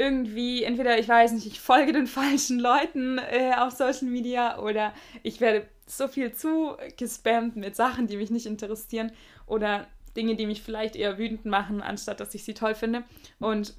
irgendwie, 0.00 0.64
entweder 0.64 0.98
ich 0.98 1.06
weiß 1.06 1.32
nicht, 1.32 1.46
ich 1.46 1.60
folge 1.60 1.92
den 1.92 2.06
falschen 2.18 2.58
Leuten 2.58 3.18
äh, 3.18 3.52
auf 3.56 3.72
Social 3.72 4.08
Media 4.08 4.58
oder 4.58 4.94
ich 5.22 5.42
werde 5.42 5.68
so 5.86 6.08
viel 6.08 6.32
zu 6.32 6.76
gespammt 6.96 7.56
mit 7.56 7.76
Sachen, 7.76 8.06
die 8.06 8.16
mich 8.16 8.30
nicht 8.30 8.46
interessieren 8.46 9.12
oder 9.46 9.86
Dinge, 10.16 10.36
die 10.36 10.46
mich 10.46 10.62
vielleicht 10.62 10.96
eher 10.96 11.18
wütend 11.18 11.44
machen, 11.44 11.82
anstatt 11.82 12.18
dass 12.18 12.34
ich 12.34 12.44
sie 12.44 12.54
toll 12.54 12.74
finde. 12.74 13.04
Und 13.40 13.74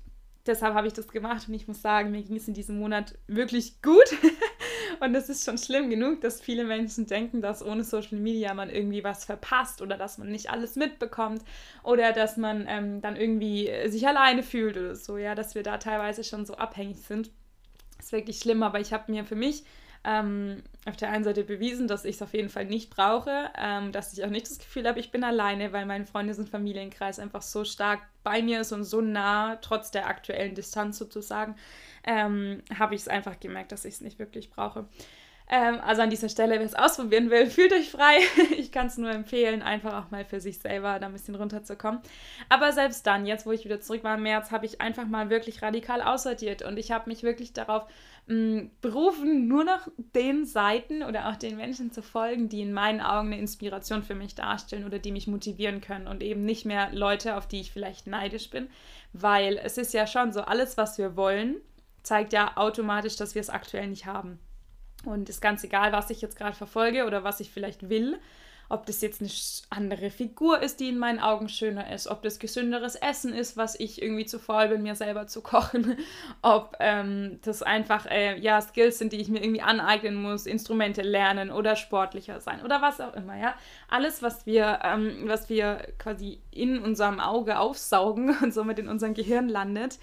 deshalb 0.45 0.75
habe 0.75 0.85
ich 0.85 0.93
das 0.93 1.07
gemacht 1.07 1.47
und 1.47 1.55
ich 1.55 1.67
muss 1.67 1.81
sagen, 1.81 2.11
mir 2.11 2.21
ging 2.21 2.35
es 2.35 2.47
in 2.47 2.53
diesem 2.53 2.77
Monat 2.77 3.17
wirklich 3.27 3.81
gut. 3.81 4.15
und 5.01 5.15
es 5.15 5.29
ist 5.29 5.43
schon 5.43 5.57
schlimm 5.57 5.89
genug, 5.89 6.21
dass 6.21 6.41
viele 6.41 6.63
Menschen 6.63 7.07
denken, 7.07 7.41
dass 7.41 7.65
ohne 7.65 7.83
Social 7.83 8.19
Media 8.19 8.53
man 8.53 8.69
irgendwie 8.69 9.03
was 9.03 9.25
verpasst 9.25 9.81
oder 9.81 9.97
dass 9.97 10.19
man 10.19 10.29
nicht 10.29 10.51
alles 10.51 10.75
mitbekommt 10.75 11.43
oder 11.83 12.13
dass 12.13 12.37
man 12.37 12.65
ähm, 12.67 13.01
dann 13.01 13.15
irgendwie 13.15 13.71
sich 13.87 14.07
alleine 14.07 14.43
fühlt 14.43 14.77
oder 14.77 14.95
so, 14.95 15.17
ja, 15.17 15.33
dass 15.33 15.55
wir 15.55 15.63
da 15.63 15.79
teilweise 15.79 16.23
schon 16.23 16.45
so 16.45 16.53
abhängig 16.53 16.97
sind. 16.99 17.31
Das 17.97 18.07
ist 18.07 18.11
wirklich 18.11 18.37
schlimm, 18.37 18.61
aber 18.61 18.79
ich 18.79 18.93
habe 18.93 19.11
mir 19.11 19.25
für 19.25 19.35
mich 19.35 19.63
ähm, 20.03 20.61
auf 20.85 20.97
der 20.97 21.09
einen 21.09 21.23
Seite 21.23 21.43
bewiesen, 21.43 21.87
dass 21.87 22.05
ich 22.05 22.15
es 22.15 22.21
auf 22.21 22.33
jeden 22.33 22.49
Fall 22.49 22.65
nicht 22.65 22.89
brauche, 22.91 23.49
ähm, 23.57 23.91
dass 23.91 24.13
ich 24.13 24.23
auch 24.23 24.29
nicht 24.29 24.49
das 24.49 24.59
Gefühl 24.59 24.87
habe, 24.87 24.99
ich 24.99 25.11
bin 25.11 25.23
alleine, 25.23 25.73
weil 25.73 25.85
mein 25.87 26.05
Freundes- 26.05 26.39
und 26.39 26.49
Familienkreis 26.49 27.19
einfach 27.19 27.41
so 27.41 27.63
stark 27.63 28.01
bei 28.23 28.41
mir 28.43 28.61
ist 28.61 28.71
und 28.71 28.83
so 28.83 29.01
nah, 29.01 29.55
trotz 29.57 29.89
der 29.89 30.07
aktuellen 30.07 30.53
Distanz 30.53 30.97
sozusagen, 30.97 31.55
ähm, 32.03 32.61
habe 32.77 32.95
ich 32.95 33.01
es 33.01 33.07
einfach 33.07 33.39
gemerkt, 33.39 33.71
dass 33.71 33.85
ich 33.85 33.95
es 33.95 34.01
nicht 34.01 34.19
wirklich 34.19 34.49
brauche. 34.49 34.87
Ähm, 35.53 35.81
also 35.81 36.01
an 36.01 36.09
dieser 36.09 36.29
Stelle, 36.29 36.53
wer 36.53 36.65
es 36.65 36.75
ausprobieren 36.75 37.29
will, 37.29 37.45
fühlt 37.49 37.73
euch 37.73 37.91
frei. 37.91 38.19
ich 38.57 38.71
kann 38.71 38.87
es 38.87 38.97
nur 38.97 39.11
empfehlen, 39.11 39.61
einfach 39.61 40.01
auch 40.01 40.09
mal 40.09 40.23
für 40.23 40.39
sich 40.39 40.59
selber 40.59 40.97
da 40.97 41.07
ein 41.07 41.11
bisschen 41.11 41.35
runterzukommen. 41.35 41.99
Aber 42.47 42.71
selbst 42.71 43.05
dann, 43.05 43.25
jetzt 43.25 43.45
wo 43.45 43.51
ich 43.51 43.65
wieder 43.65 43.81
zurück 43.81 44.05
war 44.05 44.15
im 44.15 44.23
März, 44.23 44.51
habe 44.51 44.65
ich 44.65 44.79
einfach 44.79 45.05
mal 45.05 45.29
wirklich 45.29 45.61
radikal 45.61 46.01
aussortiert 46.01 46.61
und 46.61 46.77
ich 46.77 46.93
habe 46.93 47.09
mich 47.09 47.23
wirklich 47.23 47.51
darauf 47.51 47.83
mh, 48.27 48.35
mm, 48.35 48.71
berufen, 48.79 49.49
nur 49.49 49.65
noch 49.65 49.89
den 50.15 50.45
Seiten 50.45 51.03
oder 51.03 51.27
auch 51.27 51.35
den 51.35 51.57
Menschen 51.57 51.91
zu 51.91 52.01
folgen, 52.01 52.47
die 52.47 52.61
in 52.61 52.71
meinen 52.71 53.01
Augen 53.01 53.27
eine 53.27 53.39
Inspiration 53.39 54.03
für 54.03 54.15
mich 54.15 54.35
darstellen 54.35 54.85
oder 54.85 54.99
die 54.99 55.11
mich 55.11 55.27
motivieren 55.27 55.81
können 55.81 56.07
und 56.07 56.23
eben 56.23 56.45
nicht 56.45 56.65
mehr 56.65 56.93
Leute, 56.93 57.35
auf 57.35 57.45
die 57.45 57.59
ich 57.59 57.73
vielleicht 57.73 58.07
neidisch 58.07 58.49
bin, 58.49 58.69
weil 59.11 59.57
es 59.61 59.77
ist 59.77 59.93
ja 59.93 60.07
schon 60.07 60.31
so, 60.31 60.41
alles, 60.43 60.77
was 60.77 60.97
wir 60.97 61.17
wollen, 61.17 61.57
zeigt 62.03 62.33
ja 62.33 62.51
automatisch, 62.55 63.15
dass 63.15 63.35
wir 63.35 63.41
es 63.41 63.49
aktuell 63.49 63.87
nicht 63.87 64.05
haben. 64.05 64.39
Und 65.05 65.29
ist 65.29 65.41
ganz 65.41 65.63
egal, 65.63 65.91
was 65.91 66.09
ich 66.09 66.21
jetzt 66.21 66.37
gerade 66.37 66.55
verfolge 66.55 67.05
oder 67.05 67.23
was 67.23 67.39
ich 67.39 67.51
vielleicht 67.51 67.89
will. 67.89 68.19
Ob 68.69 68.85
das 68.85 69.01
jetzt 69.01 69.19
eine 69.19 69.29
andere 69.69 70.09
Figur 70.09 70.61
ist, 70.61 70.79
die 70.79 70.87
in 70.87 70.97
meinen 70.97 71.19
Augen 71.19 71.49
schöner 71.49 71.93
ist, 71.93 72.07
ob 72.07 72.21
das 72.21 72.39
gesünderes 72.39 72.95
Essen 72.95 73.33
ist, 73.33 73.57
was 73.57 73.77
ich 73.77 74.01
irgendwie 74.01 74.25
zu 74.25 74.39
faul 74.39 74.69
bin, 74.69 74.81
mir 74.81 74.95
selber 74.95 75.27
zu 75.27 75.41
kochen, 75.41 75.97
ob 76.41 76.77
ähm, 76.79 77.39
das 77.43 77.63
einfach 77.63 78.05
äh, 78.05 78.39
ja 78.39 78.61
Skills 78.61 78.97
sind, 78.97 79.11
die 79.11 79.19
ich 79.19 79.27
mir 79.27 79.43
irgendwie 79.43 79.61
aneignen 79.61 80.15
muss, 80.15 80.45
Instrumente 80.45 81.01
lernen 81.01 81.51
oder 81.51 81.75
sportlicher 81.75 82.39
sein 82.39 82.63
oder 82.63 82.81
was 82.81 83.01
auch 83.01 83.13
immer, 83.13 83.37
ja. 83.37 83.55
Alles, 83.89 84.23
was 84.23 84.45
wir, 84.45 84.79
ähm, 84.85 85.23
was 85.25 85.49
wir 85.49 85.85
quasi 85.97 86.39
in 86.51 86.79
unserem 86.79 87.19
Auge 87.19 87.59
aufsaugen 87.59 88.37
und 88.41 88.53
somit 88.53 88.79
in 88.79 88.87
unserem 88.87 89.15
Gehirn 89.15 89.49
landet, 89.49 89.99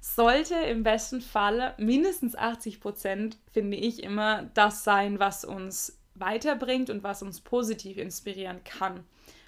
sollte 0.00 0.54
im 0.54 0.82
besten 0.82 1.20
Fall 1.20 1.74
mindestens 1.78 2.36
80 2.36 2.80
Prozent, 2.80 3.36
finde 3.52 3.76
ich, 3.76 4.02
immer 4.02 4.44
das 4.54 4.84
sein, 4.84 5.18
was 5.18 5.44
uns 5.44 5.98
weiterbringt 6.14 6.90
und 6.90 7.02
was 7.02 7.22
uns 7.22 7.40
positiv 7.40 7.98
inspirieren 7.98 8.62
kann. 8.64 9.04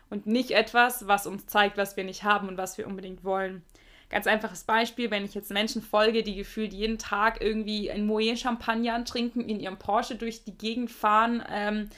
Und 0.09 0.27
nicht 0.27 0.51
etwas, 0.51 1.07
was 1.07 1.27
uns 1.27 1.47
zeigt, 1.47 1.77
was 1.77 1.97
wir 1.97 2.05
nicht 2.05 2.25
haben 2.25 2.49
und 2.49 2.57
was 2.57 2.79
wir 2.79 2.87
unbedingt 2.87 3.23
wollen. 3.23 3.63
Ganz 4.09 4.27
einfaches 4.27 4.65
Beispiel, 4.65 5.13
wenn 5.13 5.25
ich 5.25 5.35
jetzt 5.35 5.53
Menschen 5.53 5.83
folge, 5.83 6.25
die 6.25 6.35
gefühlt 6.35 6.73
jeden 6.73 6.99
Tag 6.99 7.41
irgendwie 7.41 7.93
ein 7.93 8.07
Moet 8.07 8.41
Champagner 8.41 9.05
trinken, 9.05 9.41
in 9.41 9.61
ihrem 9.61 9.79
Porsche 9.79 10.17
durch 10.17 10.43
die 10.43 10.59
Gegend 10.59 10.91
fahren, 10.91 11.45
ähm, 11.49 11.91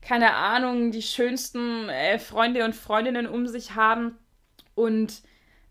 keine 0.00 0.34
Ahnung, 0.34 0.90
die 0.90 1.02
schönsten 1.02 1.88
äh, 1.88 2.18
Freunde 2.18 2.64
und 2.64 2.74
Freundinnen 2.74 3.28
um 3.28 3.46
sich 3.46 3.76
haben 3.76 4.18
und 4.74 5.22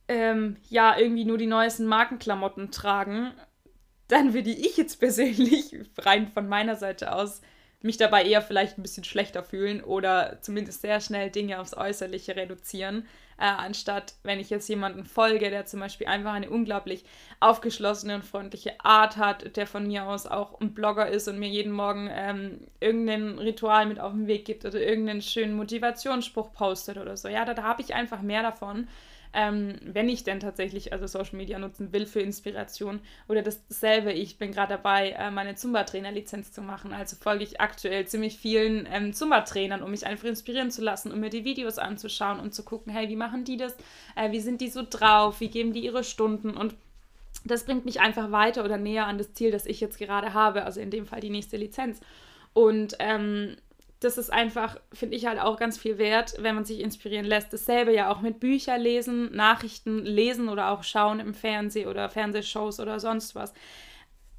ähm, 0.07 0.57
ja 0.69 0.97
irgendwie 0.97 1.25
nur 1.25 1.37
die 1.37 1.47
neuesten 1.47 1.85
Markenklamotten 1.85 2.71
tragen, 2.71 3.31
dann 4.07 4.33
würde 4.33 4.51
ich 4.51 4.77
jetzt 4.77 4.99
persönlich 4.99 5.75
rein 5.97 6.27
von 6.27 6.47
meiner 6.47 6.75
Seite 6.75 7.13
aus 7.13 7.41
mich 7.83 7.97
dabei 7.97 8.23
eher 8.23 8.41
vielleicht 8.41 8.77
ein 8.77 8.83
bisschen 8.83 9.03
schlechter 9.03 9.43
fühlen 9.43 9.83
oder 9.83 10.37
zumindest 10.41 10.81
sehr 10.81 11.01
schnell 11.01 11.31
Dinge 11.31 11.59
aufs 11.59 11.75
Äußerliche 11.75 12.35
reduzieren, 12.35 13.07
äh, 13.37 13.45
anstatt 13.45 14.13
wenn 14.23 14.39
ich 14.39 14.49
jetzt 14.51 14.69
jemanden 14.69 15.05
folge, 15.05 15.49
der 15.49 15.65
zum 15.65 15.79
Beispiel 15.79 16.07
einfach 16.07 16.33
eine 16.33 16.49
unglaublich 16.49 17.05
aufgeschlossene 17.39 18.15
und 18.15 18.25
freundliche 18.25 18.79
Art 18.83 19.17
hat, 19.17 19.55
der 19.57 19.65
von 19.65 19.87
mir 19.87 20.05
aus 20.05 20.27
auch 20.27 20.59
ein 20.61 20.73
Blogger 20.73 21.07
ist 21.07 21.27
und 21.27 21.39
mir 21.39 21.49
jeden 21.49 21.71
Morgen 21.71 22.09
ähm, 22.13 22.67
irgendein 22.79 23.39
Ritual 23.39 23.87
mit 23.87 23.99
auf 23.99 24.11
den 24.11 24.27
Weg 24.27 24.45
gibt 24.45 24.63
oder 24.63 24.79
irgendeinen 24.79 25.23
schönen 25.23 25.55
Motivationsspruch 25.55 26.53
postet 26.53 26.97
oder 26.97 27.17
so. 27.17 27.29
Ja, 27.29 27.45
da, 27.45 27.55
da 27.55 27.63
habe 27.63 27.81
ich 27.81 27.95
einfach 27.95 28.21
mehr 28.21 28.43
davon, 28.43 28.87
ähm, 29.33 29.75
wenn 29.83 30.09
ich 30.09 30.23
denn 30.23 30.39
tatsächlich 30.39 30.91
also 30.93 31.07
Social 31.07 31.37
Media 31.37 31.57
nutzen 31.57 31.93
will 31.93 32.05
für 32.05 32.19
Inspiration. 32.19 32.99
Oder 33.27 33.41
dasselbe, 33.41 34.11
ich 34.11 34.37
bin 34.37 34.51
gerade 34.51 34.73
dabei, 34.73 35.11
äh, 35.11 35.31
meine 35.31 35.55
Zumba-Trainer-Lizenz 35.55 36.51
zu 36.51 36.61
machen. 36.61 36.93
Also 36.93 37.15
folge 37.15 37.43
ich 37.43 37.61
aktuell 37.61 38.05
ziemlich 38.07 38.37
vielen 38.37 38.87
ähm, 38.91 39.13
Zumba-Trainern, 39.13 39.81
um 39.81 39.91
mich 39.91 40.05
einfach 40.05 40.27
inspirieren 40.27 40.71
zu 40.71 40.81
lassen, 40.81 41.11
um 41.11 41.19
mir 41.19 41.29
die 41.29 41.45
Videos 41.45 41.77
anzuschauen 41.77 42.39
und 42.39 42.53
zu 42.53 42.63
gucken, 42.63 42.91
hey, 42.91 43.09
wie 43.09 43.15
machen 43.15 43.45
die 43.45 43.57
das? 43.57 43.75
Äh, 44.15 44.31
wie 44.31 44.41
sind 44.41 44.61
die 44.61 44.69
so 44.69 44.83
drauf? 44.87 45.39
Wie 45.39 45.49
geben 45.49 45.73
die 45.73 45.85
ihre 45.85 46.03
Stunden? 46.03 46.51
Und 46.57 46.75
das 47.45 47.65
bringt 47.65 47.85
mich 47.85 48.01
einfach 48.01 48.31
weiter 48.31 48.65
oder 48.65 48.77
näher 48.77 49.07
an 49.07 49.17
das 49.17 49.33
Ziel, 49.33 49.51
das 49.51 49.65
ich 49.65 49.79
jetzt 49.79 49.97
gerade 49.97 50.33
habe, 50.33 50.65
also 50.65 50.79
in 50.79 50.91
dem 50.91 51.05
Fall 51.05 51.21
die 51.21 51.29
nächste 51.29 51.57
Lizenz. 51.57 51.99
Und 52.53 52.95
ähm, 52.99 53.55
das 54.01 54.17
ist 54.17 54.33
einfach, 54.33 54.77
finde 54.91 55.15
ich 55.15 55.27
halt 55.27 55.39
auch 55.39 55.57
ganz 55.57 55.77
viel 55.77 55.99
wert, 55.99 56.33
wenn 56.39 56.55
man 56.55 56.65
sich 56.65 56.79
inspirieren 56.79 57.25
lässt. 57.25 57.53
Dasselbe 57.53 57.93
ja 57.93 58.11
auch 58.11 58.21
mit 58.21 58.39
Bücher 58.39 58.79
lesen, 58.79 59.31
Nachrichten 59.35 59.99
lesen 59.99 60.49
oder 60.49 60.71
auch 60.71 60.83
schauen 60.83 61.19
im 61.19 61.35
Fernsehen 61.35 61.87
oder 61.87 62.09
Fernsehshows 62.09 62.79
oder 62.79 62.99
sonst 62.99 63.35
was. 63.35 63.53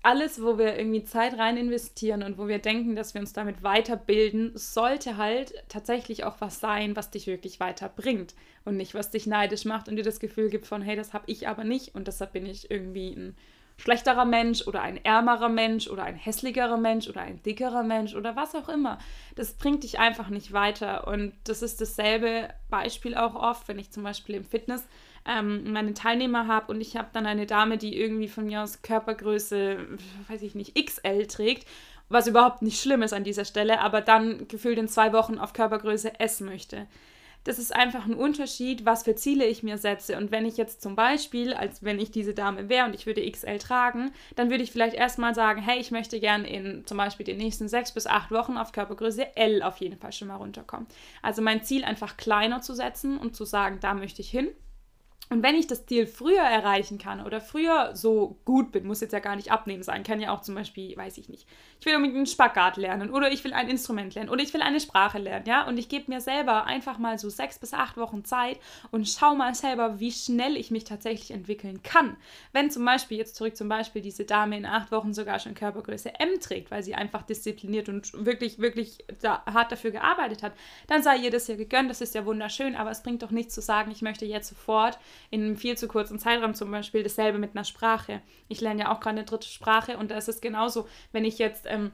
Alles, 0.02 0.42
wo 0.42 0.58
wir 0.58 0.76
irgendwie 0.76 1.04
Zeit 1.04 1.38
rein 1.38 1.56
investieren 1.56 2.24
und 2.24 2.38
wo 2.38 2.48
wir 2.48 2.58
denken, 2.58 2.96
dass 2.96 3.14
wir 3.14 3.20
uns 3.20 3.34
damit 3.34 3.62
weiterbilden, 3.62 4.50
sollte 4.56 5.16
halt 5.16 5.54
tatsächlich 5.68 6.24
auch 6.24 6.40
was 6.40 6.58
sein, 6.58 6.96
was 6.96 7.10
dich 7.10 7.28
wirklich 7.28 7.60
weiterbringt 7.60 8.34
und 8.64 8.76
nicht, 8.76 8.94
was 8.94 9.12
dich 9.12 9.28
neidisch 9.28 9.64
macht 9.64 9.88
und 9.88 9.94
dir 9.94 10.02
das 10.02 10.18
Gefühl 10.18 10.50
gibt 10.50 10.66
von, 10.66 10.82
hey, 10.82 10.96
das 10.96 11.12
habe 11.12 11.30
ich 11.30 11.46
aber 11.46 11.62
nicht 11.62 11.94
und 11.94 12.08
deshalb 12.08 12.32
bin 12.32 12.46
ich 12.46 12.68
irgendwie 12.68 13.12
ein 13.12 13.36
schlechterer 13.82 14.24
Mensch 14.24 14.66
oder 14.66 14.80
ein 14.80 15.04
ärmerer 15.04 15.48
Mensch 15.48 15.88
oder 15.88 16.04
ein 16.04 16.14
hässlicherer 16.14 16.76
Mensch 16.76 17.08
oder 17.08 17.22
ein 17.22 17.42
dickerer 17.42 17.82
Mensch 17.82 18.14
oder 18.14 18.36
was 18.36 18.54
auch 18.54 18.68
immer. 18.68 18.98
Das 19.34 19.54
bringt 19.54 19.82
dich 19.82 19.98
einfach 19.98 20.28
nicht 20.28 20.52
weiter. 20.52 21.08
Und 21.08 21.32
das 21.44 21.62
ist 21.62 21.80
dasselbe 21.80 22.48
Beispiel 22.70 23.16
auch 23.16 23.34
oft, 23.34 23.66
wenn 23.66 23.80
ich 23.80 23.90
zum 23.90 24.04
Beispiel 24.04 24.36
im 24.36 24.44
Fitness 24.44 24.86
ähm, 25.26 25.72
meine 25.72 25.94
Teilnehmer 25.94 26.46
habe 26.46 26.72
und 26.72 26.80
ich 26.80 26.96
habe 26.96 27.08
dann 27.12 27.26
eine 27.26 27.46
Dame, 27.46 27.76
die 27.76 27.98
irgendwie 27.98 28.28
von 28.28 28.46
mir 28.46 28.62
aus 28.62 28.82
Körpergröße, 28.82 29.78
weiß 30.28 30.42
ich 30.42 30.54
nicht, 30.54 30.76
XL 30.76 31.26
trägt, 31.26 31.66
was 32.08 32.28
überhaupt 32.28 32.62
nicht 32.62 32.80
schlimm 32.80 33.02
ist 33.02 33.12
an 33.12 33.24
dieser 33.24 33.44
Stelle, 33.44 33.80
aber 33.80 34.00
dann 34.00 34.46
gefühlt 34.46 34.78
in 34.78 34.88
zwei 34.88 35.12
Wochen 35.12 35.38
auf 35.38 35.52
Körpergröße 35.54 36.20
S 36.20 36.40
möchte 36.40 36.86
das 37.44 37.58
ist 37.58 37.74
einfach 37.74 38.06
ein 38.06 38.14
Unterschied, 38.14 38.84
was 38.84 39.02
für 39.02 39.14
Ziele 39.14 39.46
ich 39.46 39.62
mir 39.62 39.78
setze. 39.78 40.16
Und 40.16 40.30
wenn 40.30 40.46
ich 40.46 40.56
jetzt 40.56 40.82
zum 40.82 40.96
Beispiel, 40.96 41.54
als 41.54 41.82
wenn 41.82 41.98
ich 41.98 42.10
diese 42.10 42.34
Dame 42.34 42.68
wäre 42.68 42.86
und 42.86 42.94
ich 42.94 43.06
würde 43.06 43.28
XL 43.28 43.58
tragen, 43.58 44.12
dann 44.36 44.50
würde 44.50 44.62
ich 44.62 44.72
vielleicht 44.72 44.94
erstmal 44.94 45.34
sagen, 45.34 45.60
hey, 45.60 45.78
ich 45.80 45.90
möchte 45.90 46.20
gern 46.20 46.44
in 46.44 46.86
zum 46.86 46.96
Beispiel 46.96 47.26
den 47.26 47.38
nächsten 47.38 47.68
sechs 47.68 47.92
bis 47.92 48.06
acht 48.06 48.30
Wochen 48.30 48.56
auf 48.56 48.72
Körpergröße 48.72 49.36
L 49.36 49.62
auf 49.62 49.78
jeden 49.78 49.98
Fall 49.98 50.12
schon 50.12 50.28
mal 50.28 50.36
runterkommen. 50.36 50.86
Also 51.20 51.42
mein 51.42 51.64
Ziel 51.64 51.84
einfach 51.84 52.16
kleiner 52.16 52.60
zu 52.60 52.74
setzen 52.74 53.18
und 53.18 53.34
zu 53.34 53.44
sagen, 53.44 53.78
da 53.80 53.94
möchte 53.94 54.22
ich 54.22 54.30
hin. 54.30 54.48
Und 55.32 55.42
wenn 55.42 55.54
ich 55.54 55.66
das 55.66 55.86
Ziel 55.86 56.06
früher 56.06 56.42
erreichen 56.42 56.98
kann 56.98 57.24
oder 57.24 57.40
früher 57.40 57.96
so 57.96 58.36
gut 58.44 58.70
bin, 58.70 58.86
muss 58.86 59.00
jetzt 59.00 59.12
ja 59.12 59.18
gar 59.18 59.34
nicht 59.34 59.50
abnehmen 59.50 59.82
sein, 59.82 60.02
kann 60.02 60.20
ja 60.20 60.34
auch 60.34 60.42
zum 60.42 60.54
Beispiel, 60.54 60.94
weiß 60.94 61.16
ich 61.16 61.30
nicht, 61.30 61.48
ich 61.80 61.86
will 61.86 61.96
unbedingt 61.96 62.18
einen 62.18 62.26
Spagat 62.26 62.76
lernen 62.76 63.10
oder 63.10 63.32
ich 63.32 63.42
will 63.42 63.54
ein 63.54 63.70
Instrument 63.70 64.14
lernen 64.14 64.28
oder 64.28 64.42
ich 64.42 64.52
will 64.52 64.60
eine 64.60 64.78
Sprache 64.78 65.16
lernen, 65.16 65.46
ja, 65.46 65.66
und 65.66 65.78
ich 65.78 65.88
gebe 65.88 66.10
mir 66.10 66.20
selber 66.20 66.66
einfach 66.66 66.98
mal 66.98 67.18
so 67.18 67.30
sechs 67.30 67.58
bis 67.58 67.72
acht 67.72 67.96
Wochen 67.96 68.26
Zeit 68.26 68.60
und 68.90 69.08
schau 69.08 69.34
mal 69.34 69.54
selber, 69.54 69.98
wie 70.00 70.12
schnell 70.12 70.54
ich 70.54 70.70
mich 70.70 70.84
tatsächlich 70.84 71.30
entwickeln 71.30 71.82
kann. 71.82 72.18
Wenn 72.52 72.70
zum 72.70 72.84
Beispiel, 72.84 73.16
jetzt 73.16 73.34
zurück 73.34 73.56
zum 73.56 73.70
Beispiel, 73.70 74.02
diese 74.02 74.26
Dame 74.26 74.58
in 74.58 74.66
acht 74.66 74.92
Wochen 74.92 75.14
sogar 75.14 75.38
schon 75.38 75.54
Körpergröße 75.54 76.20
M 76.20 76.40
trägt, 76.40 76.70
weil 76.70 76.82
sie 76.82 76.94
einfach 76.94 77.22
diszipliniert 77.22 77.88
und 77.88 78.12
wirklich, 78.26 78.58
wirklich 78.58 78.98
da, 79.22 79.42
hart 79.46 79.72
dafür 79.72 79.92
gearbeitet 79.92 80.42
hat, 80.42 80.52
dann 80.88 81.02
sei 81.02 81.16
ihr 81.16 81.30
das 81.30 81.48
ja 81.48 81.56
gegönnt, 81.56 81.88
das 81.88 82.02
ist 82.02 82.14
ja 82.14 82.26
wunderschön, 82.26 82.76
aber 82.76 82.90
es 82.90 83.02
bringt 83.02 83.22
doch 83.22 83.30
nichts 83.30 83.54
zu 83.54 83.62
sagen, 83.62 83.90
ich 83.90 84.02
möchte 84.02 84.26
jetzt 84.26 84.50
sofort 84.50 84.98
in 85.30 85.42
einem 85.42 85.56
viel 85.56 85.76
zu 85.76 85.88
kurzen 85.88 86.18
Zeitraum 86.18 86.54
zum 86.54 86.70
Beispiel 86.70 87.02
dasselbe 87.02 87.38
mit 87.38 87.54
einer 87.54 87.64
Sprache. 87.64 88.20
Ich 88.48 88.60
lerne 88.60 88.82
ja 88.82 88.92
auch 88.92 89.00
gerade 89.00 89.18
eine 89.18 89.24
dritte 89.24 89.48
Sprache 89.48 89.96
und 89.96 90.10
da 90.10 90.16
ist 90.16 90.28
es 90.28 90.40
genauso, 90.40 90.88
wenn 91.12 91.24
ich 91.24 91.38
jetzt 91.38 91.64
ähm, 91.66 91.92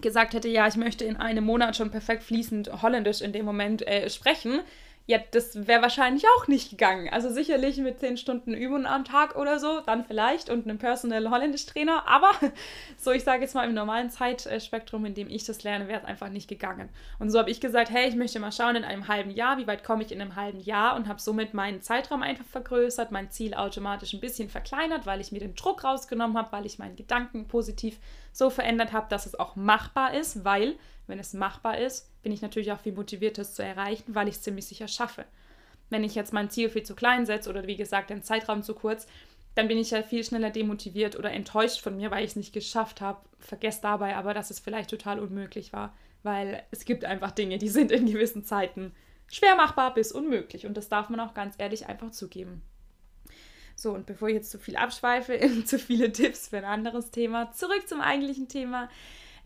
gesagt 0.00 0.34
hätte, 0.34 0.48
ja, 0.48 0.66
ich 0.66 0.76
möchte 0.76 1.04
in 1.04 1.16
einem 1.16 1.44
Monat 1.44 1.76
schon 1.76 1.90
perfekt 1.90 2.22
fließend 2.22 2.82
Holländisch 2.82 3.20
in 3.20 3.32
dem 3.32 3.44
Moment 3.44 3.86
äh, 3.86 4.08
sprechen, 4.10 4.60
ja, 5.06 5.18
das 5.32 5.66
wäre 5.66 5.82
wahrscheinlich 5.82 6.24
auch 6.36 6.48
nicht 6.48 6.70
gegangen. 6.70 7.10
Also 7.10 7.28
sicherlich 7.28 7.76
mit 7.76 8.00
zehn 8.00 8.16
Stunden 8.16 8.54
Übungen 8.54 8.86
am 8.86 9.04
Tag 9.04 9.36
oder 9.36 9.58
so, 9.58 9.80
dann 9.80 10.02
vielleicht 10.02 10.48
und 10.48 10.64
einem 10.64 10.78
Personal 10.78 11.30
Holländisch 11.30 11.66
Trainer. 11.66 12.08
Aber 12.08 12.30
so, 12.96 13.10
ich 13.10 13.22
sage 13.22 13.42
jetzt 13.42 13.54
mal 13.54 13.68
im 13.68 13.74
normalen 13.74 14.08
Zeitspektrum, 14.08 15.04
in 15.04 15.12
dem 15.12 15.28
ich 15.28 15.44
das 15.44 15.62
lerne, 15.62 15.88
wäre 15.88 16.00
es 16.00 16.06
einfach 16.06 16.30
nicht 16.30 16.48
gegangen. 16.48 16.88
Und 17.18 17.28
so 17.28 17.38
habe 17.38 17.50
ich 17.50 17.60
gesagt, 17.60 17.90
hey, 17.90 18.08
ich 18.08 18.16
möchte 18.16 18.40
mal 18.40 18.50
schauen 18.50 18.76
in 18.76 18.84
einem 18.84 19.06
halben 19.06 19.30
Jahr, 19.30 19.58
wie 19.58 19.66
weit 19.66 19.84
komme 19.84 20.02
ich 20.02 20.10
in 20.10 20.22
einem 20.22 20.36
halben 20.36 20.60
Jahr 20.60 20.96
und 20.96 21.06
habe 21.06 21.20
somit 21.20 21.52
meinen 21.52 21.82
Zeitraum 21.82 22.22
einfach 22.22 22.46
vergrößert, 22.46 23.12
mein 23.12 23.30
Ziel 23.30 23.52
automatisch 23.52 24.14
ein 24.14 24.20
bisschen 24.20 24.48
verkleinert, 24.48 25.04
weil 25.04 25.20
ich 25.20 25.32
mir 25.32 25.40
den 25.40 25.54
Druck 25.54 25.84
rausgenommen 25.84 26.38
habe, 26.38 26.50
weil 26.52 26.64
ich 26.64 26.78
meinen 26.78 26.96
Gedanken 26.96 27.46
positiv 27.46 27.98
so 28.32 28.48
verändert 28.48 28.94
habe, 28.94 29.08
dass 29.10 29.26
es 29.26 29.38
auch 29.38 29.54
machbar 29.54 30.14
ist, 30.14 30.46
weil 30.46 30.76
wenn 31.06 31.18
es 31.18 31.34
machbar 31.34 31.78
ist, 31.78 32.10
bin 32.22 32.32
ich 32.32 32.42
natürlich 32.42 32.72
auch 32.72 32.80
viel 32.80 32.92
motivierter, 32.92 33.42
es 33.42 33.54
zu 33.54 33.62
erreichen, 33.62 34.14
weil 34.14 34.28
ich 34.28 34.36
es 34.36 34.42
ziemlich 34.42 34.66
sicher 34.66 34.88
schaffe. 34.88 35.24
Wenn 35.90 36.04
ich 36.04 36.14
jetzt 36.14 36.32
mein 36.32 36.50
Ziel 36.50 36.70
viel 36.70 36.82
zu 36.82 36.94
klein 36.94 37.26
setze 37.26 37.50
oder 37.50 37.66
wie 37.66 37.76
gesagt 37.76 38.10
den 38.10 38.22
Zeitraum 38.22 38.62
zu 38.62 38.74
kurz, 38.74 39.06
dann 39.54 39.68
bin 39.68 39.78
ich 39.78 39.90
ja 39.90 40.02
viel 40.02 40.24
schneller 40.24 40.50
demotiviert 40.50 41.16
oder 41.16 41.30
enttäuscht 41.30 41.80
von 41.80 41.96
mir, 41.96 42.10
weil 42.10 42.24
ich 42.24 42.30
es 42.30 42.36
nicht 42.36 42.52
geschafft 42.52 43.00
habe. 43.00 43.20
Vergesst 43.38 43.84
dabei 43.84 44.16
aber, 44.16 44.34
dass 44.34 44.50
es 44.50 44.58
vielleicht 44.58 44.90
total 44.90 45.20
unmöglich 45.20 45.72
war, 45.72 45.94
weil 46.22 46.62
es 46.70 46.84
gibt 46.84 47.04
einfach 47.04 47.30
Dinge, 47.30 47.58
die 47.58 47.68
sind 47.68 47.92
in 47.92 48.06
gewissen 48.06 48.44
Zeiten 48.44 48.92
schwer 49.30 49.56
machbar 49.56 49.94
bis 49.94 50.12
unmöglich 50.12 50.66
und 50.66 50.76
das 50.76 50.88
darf 50.88 51.08
man 51.08 51.20
auch 51.20 51.34
ganz 51.34 51.54
ehrlich 51.58 51.86
einfach 51.86 52.10
zugeben. 52.10 52.62
So, 53.76 53.92
und 53.92 54.06
bevor 54.06 54.28
ich 54.28 54.34
jetzt 54.34 54.50
zu 54.50 54.58
viel 54.58 54.76
abschweife, 54.76 55.38
zu 55.64 55.78
viele 55.78 56.12
Tipps 56.12 56.48
für 56.48 56.58
ein 56.58 56.64
anderes 56.64 57.10
Thema, 57.10 57.52
zurück 57.52 57.88
zum 57.88 58.00
eigentlichen 58.00 58.48
Thema. 58.48 58.88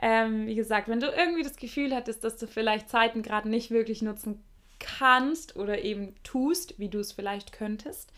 Ähm, 0.01 0.47
wie 0.47 0.55
gesagt, 0.55 0.89
wenn 0.89 1.01
du 1.01 1.09
irgendwie 1.09 1.43
das 1.43 1.57
Gefühl 1.57 1.95
hattest, 1.95 2.23
dass 2.23 2.37
du 2.37 2.47
vielleicht 2.47 2.89
Zeiten 2.89 3.23
gerade 3.23 3.49
nicht 3.49 3.71
wirklich 3.71 4.03
nutzen 4.03 4.43
kannst 4.79 5.57
oder 5.57 5.83
eben 5.83 6.15
tust, 6.23 6.79
wie 6.79 6.89
du 6.89 7.01
es 7.01 7.13
vielleicht 7.13 7.53
könntest, 7.53 8.13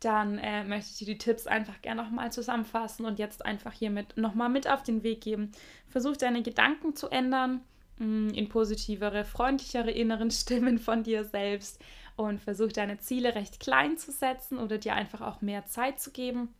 dann 0.00 0.38
äh, 0.38 0.64
möchte 0.64 0.90
ich 0.92 0.98
dir 0.98 1.06
die 1.06 1.18
Tipps 1.18 1.46
einfach 1.46 1.80
gerne 1.82 2.02
nochmal 2.02 2.30
zusammenfassen 2.30 3.04
und 3.06 3.18
jetzt 3.18 3.44
einfach 3.44 3.72
hiermit 3.72 4.16
nochmal 4.16 4.48
mit 4.48 4.68
auf 4.68 4.82
den 4.82 5.02
Weg 5.02 5.22
geben. 5.22 5.50
Versuch 5.88 6.16
deine 6.16 6.42
Gedanken 6.42 6.94
zu 6.94 7.08
ändern 7.08 7.62
mh, 7.98 8.06
mm, 8.06 8.28
in 8.34 8.48
positivere, 8.48 9.24
freundlichere 9.24 9.90
inneren 9.90 10.30
Stimmen 10.30 10.78
von 10.78 11.02
dir 11.02 11.24
selbst 11.24 11.82
und 12.16 12.40
versuch 12.40 12.70
deine 12.70 12.98
Ziele 12.98 13.34
recht 13.34 13.58
klein 13.58 13.96
zu 13.96 14.12
setzen 14.12 14.58
oder 14.58 14.78
dir 14.78 14.94
einfach 14.94 15.20
auch 15.20 15.40
mehr 15.40 15.66
Zeit 15.66 16.00
zu 16.00 16.12
geben 16.12 16.54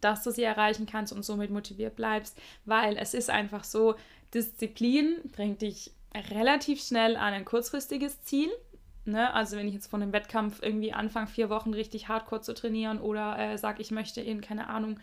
dass 0.00 0.22
du 0.22 0.30
sie 0.30 0.42
erreichen 0.42 0.86
kannst 0.86 1.12
und 1.12 1.24
somit 1.24 1.50
motiviert 1.50 1.96
bleibst, 1.96 2.38
weil 2.64 2.96
es 2.96 3.14
ist 3.14 3.30
einfach 3.30 3.64
so, 3.64 3.94
Disziplin 4.34 5.16
bringt 5.32 5.62
dich 5.62 5.92
relativ 6.30 6.82
schnell 6.82 7.16
an 7.16 7.32
ein 7.32 7.44
kurzfristiges 7.44 8.22
Ziel. 8.22 8.50
Ne? 9.04 9.32
Also 9.34 9.56
wenn 9.56 9.68
ich 9.68 9.74
jetzt 9.74 9.88
von 9.88 10.02
einem 10.02 10.12
Wettkampf 10.12 10.62
irgendwie 10.62 10.92
anfange, 10.92 11.26
vier 11.26 11.50
Wochen 11.50 11.74
richtig 11.74 12.08
hardcore 12.08 12.40
zu 12.40 12.54
trainieren 12.54 13.00
oder 13.00 13.38
äh, 13.38 13.58
sage, 13.58 13.82
ich 13.82 13.90
möchte 13.90 14.20
in, 14.20 14.40
keine 14.40 14.68
Ahnung, 14.68 14.98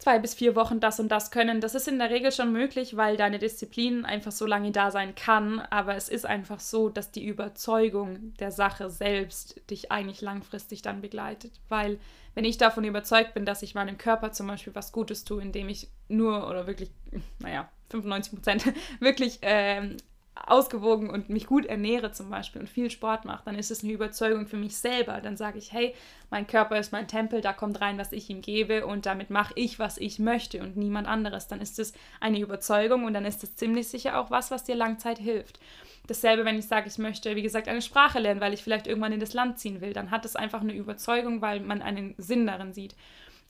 zwei 0.00 0.18
bis 0.18 0.34
vier 0.34 0.56
Wochen 0.56 0.80
das 0.80 0.98
und 0.98 1.08
das 1.10 1.30
können. 1.30 1.60
Das 1.60 1.74
ist 1.74 1.86
in 1.86 1.98
der 1.98 2.10
Regel 2.10 2.32
schon 2.32 2.52
möglich, 2.52 2.96
weil 2.96 3.16
deine 3.16 3.38
Disziplin 3.38 4.04
einfach 4.04 4.32
so 4.32 4.46
lange 4.46 4.72
da 4.72 4.90
sein 4.90 5.14
kann. 5.14 5.60
Aber 5.60 5.94
es 5.94 6.08
ist 6.08 6.26
einfach 6.26 6.58
so, 6.58 6.88
dass 6.88 7.12
die 7.12 7.24
Überzeugung 7.24 8.34
der 8.40 8.50
Sache 8.50 8.90
selbst 8.90 9.60
dich 9.70 9.92
eigentlich 9.92 10.22
langfristig 10.22 10.82
dann 10.82 11.02
begleitet. 11.02 11.52
Weil 11.68 11.98
wenn 12.34 12.44
ich 12.44 12.58
davon 12.58 12.84
überzeugt 12.84 13.34
bin, 13.34 13.44
dass 13.44 13.62
ich 13.62 13.74
meinem 13.74 13.98
Körper 13.98 14.32
zum 14.32 14.46
Beispiel 14.46 14.74
was 14.74 14.90
Gutes 14.90 15.24
tue, 15.24 15.42
indem 15.42 15.68
ich 15.68 15.88
nur 16.08 16.48
oder 16.48 16.66
wirklich, 16.66 16.90
naja, 17.38 17.68
95 17.90 18.32
Prozent 18.32 18.64
wirklich 19.00 19.38
ähm, 19.42 19.98
ausgewogen 20.46 21.10
und 21.10 21.28
mich 21.28 21.46
gut 21.46 21.66
ernähre 21.66 22.12
zum 22.12 22.30
Beispiel 22.30 22.60
und 22.60 22.68
viel 22.68 22.90
Sport 22.90 23.24
mache, 23.24 23.42
dann 23.44 23.56
ist 23.56 23.70
es 23.70 23.82
eine 23.82 23.92
Überzeugung 23.92 24.46
für 24.46 24.56
mich 24.56 24.76
selber. 24.76 25.20
Dann 25.20 25.36
sage 25.36 25.58
ich, 25.58 25.72
hey, 25.72 25.94
mein 26.30 26.46
Körper 26.46 26.78
ist 26.78 26.92
mein 26.92 27.08
Tempel, 27.08 27.40
da 27.40 27.52
kommt 27.52 27.80
rein, 27.80 27.98
was 27.98 28.12
ich 28.12 28.30
ihm 28.30 28.40
gebe 28.40 28.86
und 28.86 29.06
damit 29.06 29.30
mache 29.30 29.52
ich, 29.56 29.78
was 29.78 29.98
ich 29.98 30.18
möchte 30.18 30.60
und 30.60 30.76
niemand 30.76 31.08
anderes. 31.08 31.48
Dann 31.48 31.60
ist 31.60 31.78
es 31.78 31.92
eine 32.20 32.40
Überzeugung 32.40 33.04
und 33.04 33.14
dann 33.14 33.24
ist 33.24 33.42
es 33.42 33.56
ziemlich 33.56 33.88
sicher 33.88 34.18
auch 34.18 34.30
was, 34.30 34.50
was 34.50 34.64
dir 34.64 34.74
Langzeit 34.74 35.18
hilft. 35.18 35.60
Dasselbe, 36.06 36.44
wenn 36.44 36.58
ich 36.58 36.66
sage, 36.66 36.88
ich 36.88 36.98
möchte, 36.98 37.36
wie 37.36 37.42
gesagt, 37.42 37.68
eine 37.68 37.82
Sprache 37.82 38.18
lernen, 38.18 38.40
weil 38.40 38.54
ich 38.54 38.62
vielleicht 38.62 38.86
irgendwann 38.86 39.12
in 39.12 39.20
das 39.20 39.34
Land 39.34 39.58
ziehen 39.58 39.80
will, 39.80 39.92
dann 39.92 40.10
hat 40.10 40.24
es 40.24 40.36
einfach 40.36 40.60
eine 40.60 40.74
Überzeugung, 40.74 41.40
weil 41.40 41.60
man 41.60 41.82
einen 41.82 42.14
Sinn 42.18 42.46
darin 42.46 42.72
sieht. 42.72 42.96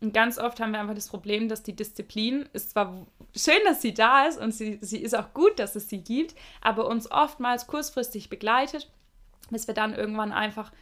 Und 0.00 0.14
ganz 0.14 0.38
oft 0.38 0.60
haben 0.60 0.72
wir 0.72 0.80
einfach 0.80 0.94
das 0.94 1.08
Problem, 1.08 1.48
dass 1.48 1.62
die 1.62 1.76
Disziplin 1.76 2.48
ist 2.52 2.70
zwar 2.70 3.06
schön, 3.36 3.60
dass 3.64 3.82
sie 3.82 3.92
da 3.92 4.26
ist 4.26 4.40
und 4.40 4.52
sie, 4.52 4.78
sie 4.80 4.98
ist 4.98 5.14
auch 5.14 5.34
gut, 5.34 5.58
dass 5.58 5.76
es 5.76 5.88
sie 5.88 6.02
gibt, 6.02 6.34
aber 6.62 6.86
uns 6.86 7.10
oftmals 7.10 7.66
kurzfristig 7.66 8.30
begleitet, 8.30 8.90
bis 9.50 9.66
wir 9.66 9.74
dann 9.74 9.94
irgendwann 9.94 10.32
einfach 10.32 10.72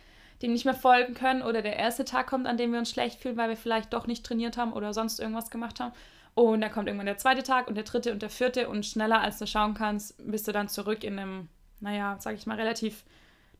dem 0.40 0.52
nicht 0.52 0.64
mehr 0.64 0.74
folgen 0.74 1.14
können 1.14 1.42
oder 1.42 1.62
der 1.62 1.76
erste 1.76 2.04
Tag 2.04 2.28
kommt, 2.28 2.46
an 2.46 2.56
dem 2.56 2.70
wir 2.70 2.78
uns 2.78 2.90
schlecht 2.90 3.20
fühlen, 3.20 3.36
weil 3.36 3.48
wir 3.48 3.56
vielleicht 3.56 3.92
doch 3.92 4.06
nicht 4.06 4.24
trainiert 4.24 4.56
haben 4.56 4.72
oder 4.72 4.94
sonst 4.94 5.18
irgendwas 5.18 5.50
gemacht 5.50 5.80
haben. 5.80 5.92
Und 6.34 6.60
dann 6.60 6.70
kommt 6.70 6.86
irgendwann 6.86 7.06
der 7.06 7.18
zweite 7.18 7.42
Tag 7.42 7.66
und 7.66 7.74
der 7.74 7.82
dritte 7.82 8.12
und 8.12 8.22
der 8.22 8.30
vierte 8.30 8.68
und 8.68 8.86
schneller 8.86 9.20
als 9.20 9.38
du 9.38 9.46
schauen 9.48 9.74
kannst, 9.74 10.14
bist 10.30 10.46
du 10.46 10.52
dann 10.52 10.68
zurück 10.68 11.02
in 11.02 11.18
einem, 11.18 11.48
naja, 11.80 12.16
sag 12.20 12.36
ich 12.36 12.46
mal, 12.46 12.56
relativ 12.56 13.04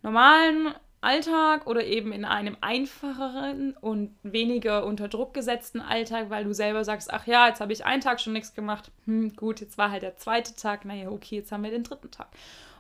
normalen 0.02 0.72
Alltag 1.00 1.66
oder 1.66 1.84
eben 1.84 2.12
in 2.12 2.24
einem 2.24 2.56
einfacheren 2.61 3.76
und 3.80 4.16
weniger 4.22 4.84
unter 4.84 5.08
Druck 5.08 5.32
gesetzten 5.32 5.80
Alltag, 5.80 6.30
weil 6.30 6.44
du 6.44 6.52
selber 6.52 6.84
sagst, 6.84 7.12
ach 7.12 7.26
ja, 7.26 7.48
jetzt 7.48 7.61
habe 7.61 7.72
ich 7.72 7.84
einen 7.84 8.02
Tag 8.02 8.20
schon 8.20 8.32
nichts 8.32 8.54
gemacht. 8.54 8.90
Hm, 9.04 9.34
gut, 9.37 9.61
jetzt 9.61 9.78
war 9.78 9.90
halt 9.90 10.02
der 10.02 10.16
zweite 10.16 10.56
Tag. 10.56 10.84
Naja, 10.84 11.11
okay, 11.11 11.37
jetzt 11.37 11.52
haben 11.52 11.62
wir 11.62 11.70
den 11.70 11.84
dritten 11.84 12.11
Tag. 12.11 12.28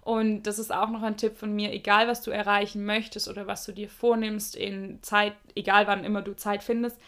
Und 0.02 0.44
das 0.44 0.58
ist 0.58 0.72
auch 0.72 0.88
noch 0.88 1.02
ein 1.02 1.16
Tipp 1.16 1.36
von 1.36 1.52
mir, 1.52 1.72
egal 1.72 2.08
was 2.08 2.22
du 2.22 2.30
erreichen 2.30 2.84
möchtest 2.84 3.28
oder 3.28 3.46
was 3.46 3.64
du 3.66 3.72
dir 3.72 3.88
vornimmst 3.88 4.56
in 4.56 5.02
Zeit, 5.02 5.34
egal 5.54 5.86
wann 5.86 6.02
immer 6.02 6.22
du 6.22 6.34
Zeit 6.34 6.62
findest, 6.62 6.98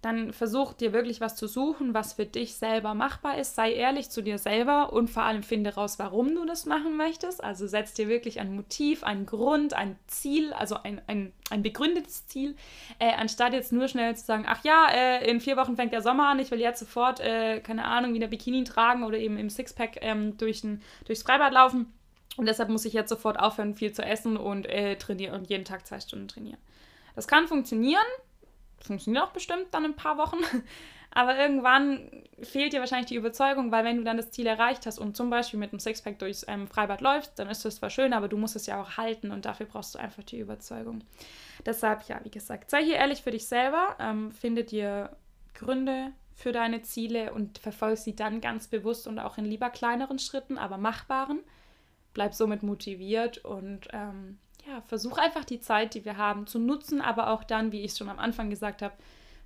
dann 0.00 0.32
versuch 0.32 0.74
dir 0.74 0.92
wirklich 0.92 1.20
was 1.20 1.34
zu 1.34 1.48
suchen, 1.48 1.92
was 1.92 2.12
für 2.12 2.24
dich 2.24 2.54
selber 2.54 2.94
machbar 2.94 3.38
ist. 3.38 3.56
Sei 3.56 3.72
ehrlich 3.72 4.10
zu 4.10 4.22
dir 4.22 4.38
selber 4.38 4.92
und 4.92 5.10
vor 5.10 5.24
allem 5.24 5.42
finde 5.42 5.74
raus, 5.74 5.98
warum 5.98 6.34
du 6.36 6.44
das 6.44 6.66
machen 6.66 6.96
möchtest. 6.96 7.42
Also 7.42 7.66
setz 7.66 7.94
dir 7.94 8.08
wirklich 8.08 8.38
ein 8.38 8.54
Motiv, 8.54 9.02
einen 9.02 9.26
Grund, 9.26 9.74
ein 9.74 9.96
Ziel, 10.06 10.52
also 10.52 10.76
ein, 10.76 11.00
ein, 11.08 11.32
ein 11.50 11.62
begründetes 11.62 12.28
Ziel, 12.28 12.54
äh, 13.00 13.12
anstatt 13.12 13.54
jetzt 13.54 13.72
nur 13.72 13.88
schnell 13.88 14.16
zu 14.16 14.24
sagen, 14.24 14.44
ach 14.46 14.62
ja, 14.62 14.86
äh, 14.88 15.28
in 15.28 15.40
vier 15.40 15.56
Wochen 15.56 15.74
fängt 15.74 15.92
der 15.92 16.02
Sommer 16.02 16.28
an, 16.28 16.38
ich 16.38 16.52
will 16.52 16.60
jetzt 16.60 16.78
sofort, 16.78 17.18
äh, 17.18 17.58
keine 17.60 17.84
Ahnung, 17.84 18.14
wieder 18.14 18.28
Bikini 18.28 18.62
tragen 18.62 19.02
oder 19.02 19.18
eben 19.18 19.36
im 19.36 19.50
Sixpack 19.50 19.98
ähm, 20.00 20.38
durch 20.38 20.62
ein, 20.62 20.80
durchs 21.06 21.22
Freibad 21.24 21.52
laufen. 21.52 21.92
Und 22.36 22.46
deshalb 22.46 22.68
muss 22.68 22.84
ich 22.84 22.92
jetzt 22.92 23.08
sofort 23.08 23.40
aufhören, 23.40 23.74
viel 23.74 23.92
zu 23.92 24.02
essen 24.04 24.36
und 24.36 24.66
äh, 24.66 24.94
trainieren 24.94 25.34
und 25.34 25.50
jeden 25.50 25.64
Tag 25.64 25.88
zwei 25.88 25.98
Stunden 25.98 26.28
trainieren. 26.28 26.58
Das 27.16 27.26
kann 27.26 27.48
funktionieren, 27.48 28.06
funktioniert 28.80 29.24
auch 29.24 29.32
bestimmt 29.32 29.66
dann 29.72 29.84
in 29.84 29.92
ein 29.92 29.96
paar 29.96 30.18
Wochen. 30.18 30.38
Aber 31.10 31.38
irgendwann 31.38 32.10
fehlt 32.42 32.72
dir 32.72 32.80
wahrscheinlich 32.80 33.08
die 33.08 33.16
Überzeugung, 33.16 33.72
weil 33.72 33.84
wenn 33.84 33.96
du 33.96 34.04
dann 34.04 34.18
das 34.18 34.30
Ziel 34.30 34.46
erreicht 34.46 34.84
hast 34.84 34.98
und 34.98 35.16
zum 35.16 35.30
Beispiel 35.30 35.58
mit 35.58 35.72
einem 35.72 35.80
Sixpack 35.80 36.18
durchs 36.18 36.44
ähm, 36.46 36.68
Freibad 36.68 37.00
läufst, 37.00 37.38
dann 37.38 37.48
ist 37.48 37.64
das 37.64 37.76
zwar 37.76 37.88
schön, 37.88 38.12
aber 38.12 38.28
du 38.28 38.36
musst 38.36 38.56
es 38.56 38.66
ja 38.66 38.80
auch 38.80 38.98
halten 38.98 39.30
und 39.30 39.46
dafür 39.46 39.66
brauchst 39.66 39.94
du 39.94 39.98
einfach 39.98 40.22
die 40.22 40.38
Überzeugung. 40.38 41.02
Deshalb, 41.64 42.02
ja, 42.08 42.20
wie 42.24 42.30
gesagt, 42.30 42.70
sei 42.70 42.84
hier 42.84 42.96
ehrlich 42.96 43.22
für 43.22 43.30
dich 43.30 43.46
selber, 43.46 43.96
ähm, 43.98 44.30
finde 44.30 44.64
dir 44.64 45.16
Gründe 45.54 46.12
für 46.34 46.52
deine 46.52 46.82
Ziele 46.82 47.32
und 47.32 47.58
verfolge 47.58 47.96
sie 47.96 48.14
dann 48.14 48.40
ganz 48.40 48.68
bewusst 48.68 49.08
und 49.08 49.18
auch 49.18 49.38
in 49.38 49.44
lieber 49.44 49.70
kleineren 49.70 50.18
Schritten, 50.18 50.56
aber 50.56 50.76
machbaren. 50.76 51.40
Bleib 52.14 52.34
somit 52.34 52.62
motiviert 52.62 53.38
und 53.38 53.88
ähm, 53.92 54.38
ja, 54.68 54.82
versuch 54.82 55.18
einfach 55.18 55.44
die 55.44 55.60
Zeit, 55.60 55.94
die 55.94 56.04
wir 56.04 56.16
haben, 56.16 56.46
zu 56.46 56.58
nutzen, 56.58 57.00
aber 57.00 57.30
auch 57.30 57.42
dann, 57.42 57.72
wie 57.72 57.80
ich 57.80 57.92
es 57.92 57.98
schon 57.98 58.10
am 58.10 58.18
Anfang 58.18 58.50
gesagt 58.50 58.82
habe, 58.82 58.94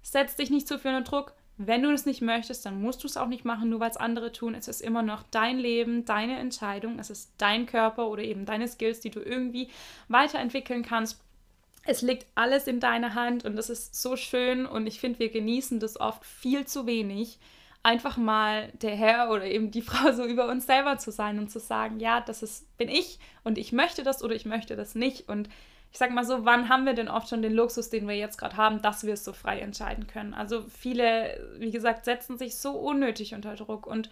setz 0.02 0.36
dich 0.36 0.50
nicht 0.50 0.66
zu 0.66 0.78
viel 0.78 0.94
unter 0.94 1.08
Druck. 1.08 1.34
Wenn 1.58 1.82
du 1.82 1.92
es 1.92 2.06
nicht 2.06 2.22
möchtest, 2.22 2.66
dann 2.66 2.80
musst 2.80 3.04
du 3.04 3.06
es 3.06 3.16
auch 3.16 3.28
nicht 3.28 3.44
machen, 3.44 3.68
nur 3.68 3.78
weil 3.78 3.90
es 3.90 3.96
andere 3.96 4.32
tun. 4.32 4.54
Es 4.54 4.66
ist 4.66 4.80
immer 4.80 5.02
noch 5.02 5.22
dein 5.30 5.58
Leben, 5.58 6.04
deine 6.04 6.38
Entscheidung. 6.38 6.98
Es 6.98 7.10
ist 7.10 7.32
dein 7.38 7.66
Körper 7.66 8.08
oder 8.08 8.22
eben 8.22 8.46
deine 8.46 8.66
Skills, 8.66 9.00
die 9.00 9.10
du 9.10 9.20
irgendwie 9.20 9.68
weiterentwickeln 10.08 10.82
kannst. 10.82 11.20
Es 11.84 12.02
liegt 12.02 12.26
alles 12.34 12.66
in 12.66 12.80
deiner 12.80 13.14
Hand 13.14 13.44
und 13.44 13.54
das 13.54 13.70
ist 13.70 14.00
so 14.00 14.16
schön 14.16 14.66
und 14.66 14.86
ich 14.86 14.98
finde, 14.98 15.18
wir 15.18 15.30
genießen 15.30 15.78
das 15.78 16.00
oft 16.00 16.24
viel 16.24 16.64
zu 16.66 16.86
wenig 16.86 17.38
einfach 17.82 18.16
mal 18.16 18.68
der 18.74 18.94
Herr 18.94 19.30
oder 19.30 19.44
eben 19.44 19.70
die 19.70 19.82
Frau 19.82 20.12
so 20.12 20.24
über 20.24 20.48
uns 20.48 20.66
selber 20.66 20.98
zu 20.98 21.10
sein 21.10 21.38
und 21.38 21.50
zu 21.50 21.60
sagen, 21.60 22.00
ja, 22.00 22.20
das 22.20 22.42
ist, 22.42 22.76
bin 22.76 22.88
ich 22.88 23.18
und 23.44 23.58
ich 23.58 23.72
möchte 23.72 24.02
das 24.02 24.22
oder 24.22 24.34
ich 24.34 24.46
möchte 24.46 24.76
das 24.76 24.94
nicht. 24.94 25.28
Und 25.28 25.48
ich 25.90 25.98
sag 25.98 26.10
mal 26.10 26.24
so, 26.24 26.44
wann 26.44 26.68
haben 26.68 26.86
wir 26.86 26.94
denn 26.94 27.08
oft 27.08 27.28
schon 27.28 27.42
den 27.42 27.52
Luxus, 27.52 27.90
den 27.90 28.08
wir 28.08 28.16
jetzt 28.16 28.38
gerade 28.38 28.56
haben, 28.56 28.80
dass 28.80 29.04
wir 29.04 29.14
es 29.14 29.24
so 29.24 29.32
frei 29.32 29.60
entscheiden 29.60 30.06
können? 30.06 30.32
Also 30.32 30.62
viele, 30.62 31.38
wie 31.58 31.70
gesagt, 31.70 32.04
setzen 32.04 32.38
sich 32.38 32.56
so 32.56 32.72
unnötig 32.72 33.34
unter 33.34 33.54
Druck 33.56 33.86
und 33.86 34.08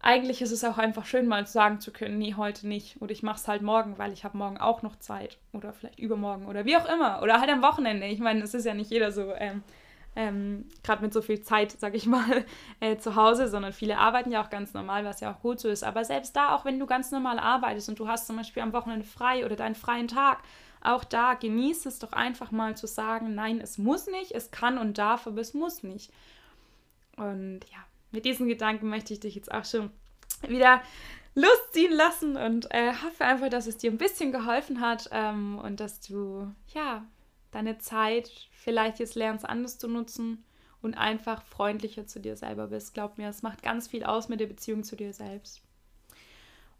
eigentlich 0.00 0.40
ist 0.40 0.52
es 0.52 0.62
auch 0.62 0.78
einfach 0.78 1.04
schön, 1.04 1.26
mal 1.26 1.46
sagen 1.46 1.80
zu 1.80 1.90
können, 1.90 2.18
nee, 2.18 2.34
heute 2.34 2.68
nicht. 2.68 3.00
Oder 3.00 3.12
ich 3.12 3.22
mache 3.22 3.38
es 3.38 3.48
halt 3.48 3.62
morgen, 3.62 3.98
weil 3.98 4.12
ich 4.12 4.24
habe 4.24 4.38
morgen 4.38 4.58
auch 4.58 4.82
noch 4.82 4.96
Zeit. 4.96 5.38
Oder 5.52 5.72
vielleicht 5.72 5.98
übermorgen 5.98 6.46
oder 6.46 6.64
wie 6.64 6.76
auch 6.76 6.88
immer. 6.88 7.22
Oder 7.22 7.40
halt 7.40 7.50
am 7.50 7.62
Wochenende. 7.62 8.06
Ich 8.06 8.20
meine, 8.20 8.42
es 8.42 8.54
ist 8.54 8.66
ja 8.66 8.74
nicht 8.74 8.90
jeder 8.90 9.10
so 9.10 9.32
ähm, 9.34 9.62
ähm, 10.16 10.64
gerade 10.82 11.02
mit 11.02 11.12
so 11.12 11.20
viel 11.22 11.42
Zeit, 11.42 11.72
sag 11.78 11.94
ich 11.94 12.06
mal, 12.06 12.44
äh, 12.80 12.96
zu 12.96 13.14
Hause, 13.14 13.48
sondern 13.48 13.72
viele 13.72 13.98
arbeiten 13.98 14.32
ja 14.32 14.42
auch 14.42 14.50
ganz 14.50 14.74
normal, 14.74 15.04
was 15.04 15.20
ja 15.20 15.32
auch 15.32 15.40
gut 15.40 15.60
so 15.60 15.68
ist. 15.68 15.84
Aber 15.84 16.04
selbst 16.04 16.34
da, 16.34 16.54
auch 16.54 16.64
wenn 16.64 16.78
du 16.78 16.86
ganz 16.86 17.12
normal 17.12 17.38
arbeitest 17.38 17.88
und 17.88 17.98
du 17.98 18.08
hast 18.08 18.26
zum 18.26 18.36
Beispiel 18.36 18.62
am 18.62 18.72
Wochenende 18.72 19.06
frei 19.06 19.44
oder 19.44 19.56
deinen 19.56 19.74
freien 19.74 20.08
Tag, 20.08 20.42
auch 20.82 21.04
da 21.04 21.34
genieß 21.34 21.86
es 21.86 21.98
doch 21.98 22.12
einfach 22.12 22.50
mal 22.50 22.76
zu 22.76 22.86
sagen, 22.86 23.34
nein, 23.34 23.60
es 23.60 23.76
muss 23.76 24.06
nicht, 24.06 24.32
es 24.32 24.50
kann 24.50 24.78
und 24.78 24.98
darf, 24.98 25.26
aber 25.26 25.40
es 25.40 25.52
muss 25.52 25.82
nicht. 25.82 26.10
Und 27.16 27.60
ja, 27.72 27.78
mit 28.10 28.24
diesen 28.24 28.48
Gedanken 28.48 28.88
möchte 28.88 29.12
ich 29.12 29.20
dich 29.20 29.34
jetzt 29.34 29.52
auch 29.52 29.64
schon 29.64 29.90
wieder 30.46 30.80
Lust 31.34 31.72
ziehen 31.72 31.92
lassen 31.92 32.36
und 32.36 32.72
äh, 32.72 32.92
hoffe 33.04 33.24
einfach, 33.24 33.50
dass 33.50 33.66
es 33.66 33.76
dir 33.76 33.90
ein 33.90 33.98
bisschen 33.98 34.32
geholfen 34.32 34.80
hat 34.80 35.10
ähm, 35.12 35.58
und 35.58 35.80
dass 35.80 36.00
du 36.00 36.50
ja 36.72 37.04
deine 37.56 37.78
Zeit 37.78 38.30
vielleicht 38.52 38.98
jetzt 38.98 39.14
lernst, 39.14 39.44
anders 39.44 39.78
zu 39.78 39.88
nutzen 39.88 40.44
und 40.82 40.94
einfach 40.94 41.42
freundlicher 41.42 42.06
zu 42.06 42.20
dir 42.20 42.36
selber 42.36 42.68
bist. 42.68 42.94
Glaub 42.94 43.18
mir, 43.18 43.28
es 43.28 43.42
macht 43.42 43.62
ganz 43.62 43.88
viel 43.88 44.04
aus 44.04 44.28
mit 44.28 44.40
der 44.40 44.46
Beziehung 44.46 44.84
zu 44.84 44.94
dir 44.94 45.12
selbst. 45.12 45.62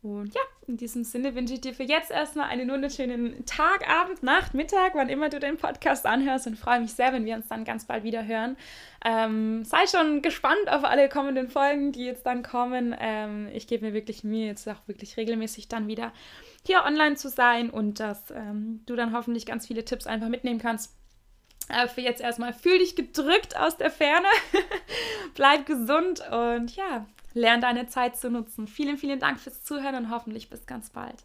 Und 0.03 0.35
ja, 0.35 0.41
in 0.69 0.77
diesem 0.77 1.03
Sinne 1.03 1.35
wünsche 1.35 1.55
ich 1.55 1.62
dir 1.62 1.75
für 1.75 1.83
jetzt 1.83 2.11
erstmal 2.11 2.49
einen 2.49 2.71
wunderschönen 2.71 3.45
Tag, 3.47 3.89
Abend, 3.89 4.23
Nacht, 4.23 4.55
Mittag, 4.55 4.95
wann 4.95 5.09
immer 5.09 5.31
du 5.31 5.41
den 5.41 5.57
Podcast 5.57 6.07
anhörst 6.07 6.47
und 6.47 6.57
freue 6.57 6.81
mich 6.81 6.93
sehr, 6.93 7.12
wenn 7.12 7.25
wir 7.25 7.35
uns 7.35 7.49
dann 7.49 7.65
ganz 7.65 7.87
bald 7.87 8.05
wieder 8.05 8.25
hören. 8.25 8.57
Ähm, 9.05 9.65
sei 9.65 9.87
schon 9.87 10.23
gespannt 10.23 10.69
auf 10.69 10.85
alle 10.85 11.09
kommenden 11.09 11.49
Folgen, 11.49 11.91
die 11.91 12.05
jetzt 12.05 12.27
dann 12.27 12.43
kommen. 12.43 12.95
Ähm, 13.01 13.49
ich 13.53 13.67
gebe 13.67 13.87
mir 13.87 13.95
wirklich 13.95 14.23
Mühe, 14.23 14.47
jetzt 14.47 14.69
auch 14.69 14.87
wirklich 14.87 15.17
regelmäßig 15.17 15.69
dann 15.69 15.89
wieder 15.89 16.12
hier 16.66 16.85
online 16.85 17.16
zu 17.16 17.29
sein 17.29 17.70
und 17.70 18.00
dass 18.00 18.31
ähm, 18.31 18.83
du 18.87 18.96
dann 18.96 19.12
hoffentlich 19.12 19.46
ganz 19.46 19.66
viele 19.66 19.85
Tipps 19.85 20.07
einfach 20.07 20.29
mitnehmen 20.29 20.61
kannst. 20.61 20.94
Äh, 21.68 21.88
für 21.88 22.00
jetzt 22.00 22.20
erstmal 22.20 22.52
fühl 22.52 22.79
dich 22.79 22.96
gedrückt 22.96 23.57
aus 23.57 23.76
der 23.76 23.90
Ferne, 23.90 24.29
bleib 25.35 25.66
gesund 25.66 26.22
und 26.31 26.74
ja, 26.76 27.07
lern 27.35 27.61
deine 27.61 27.87
Zeit 27.87 28.16
zu 28.16 28.31
nutzen. 28.31 28.66
Vielen, 28.66 28.98
vielen 28.98 29.20
Dank 29.20 29.40
fürs 29.40 29.64
Zuhören 29.64 29.96
und 29.96 30.11
hoffentlich 30.11 30.48
bis 30.50 30.66
ganz 30.66 30.90
bald. 30.90 31.24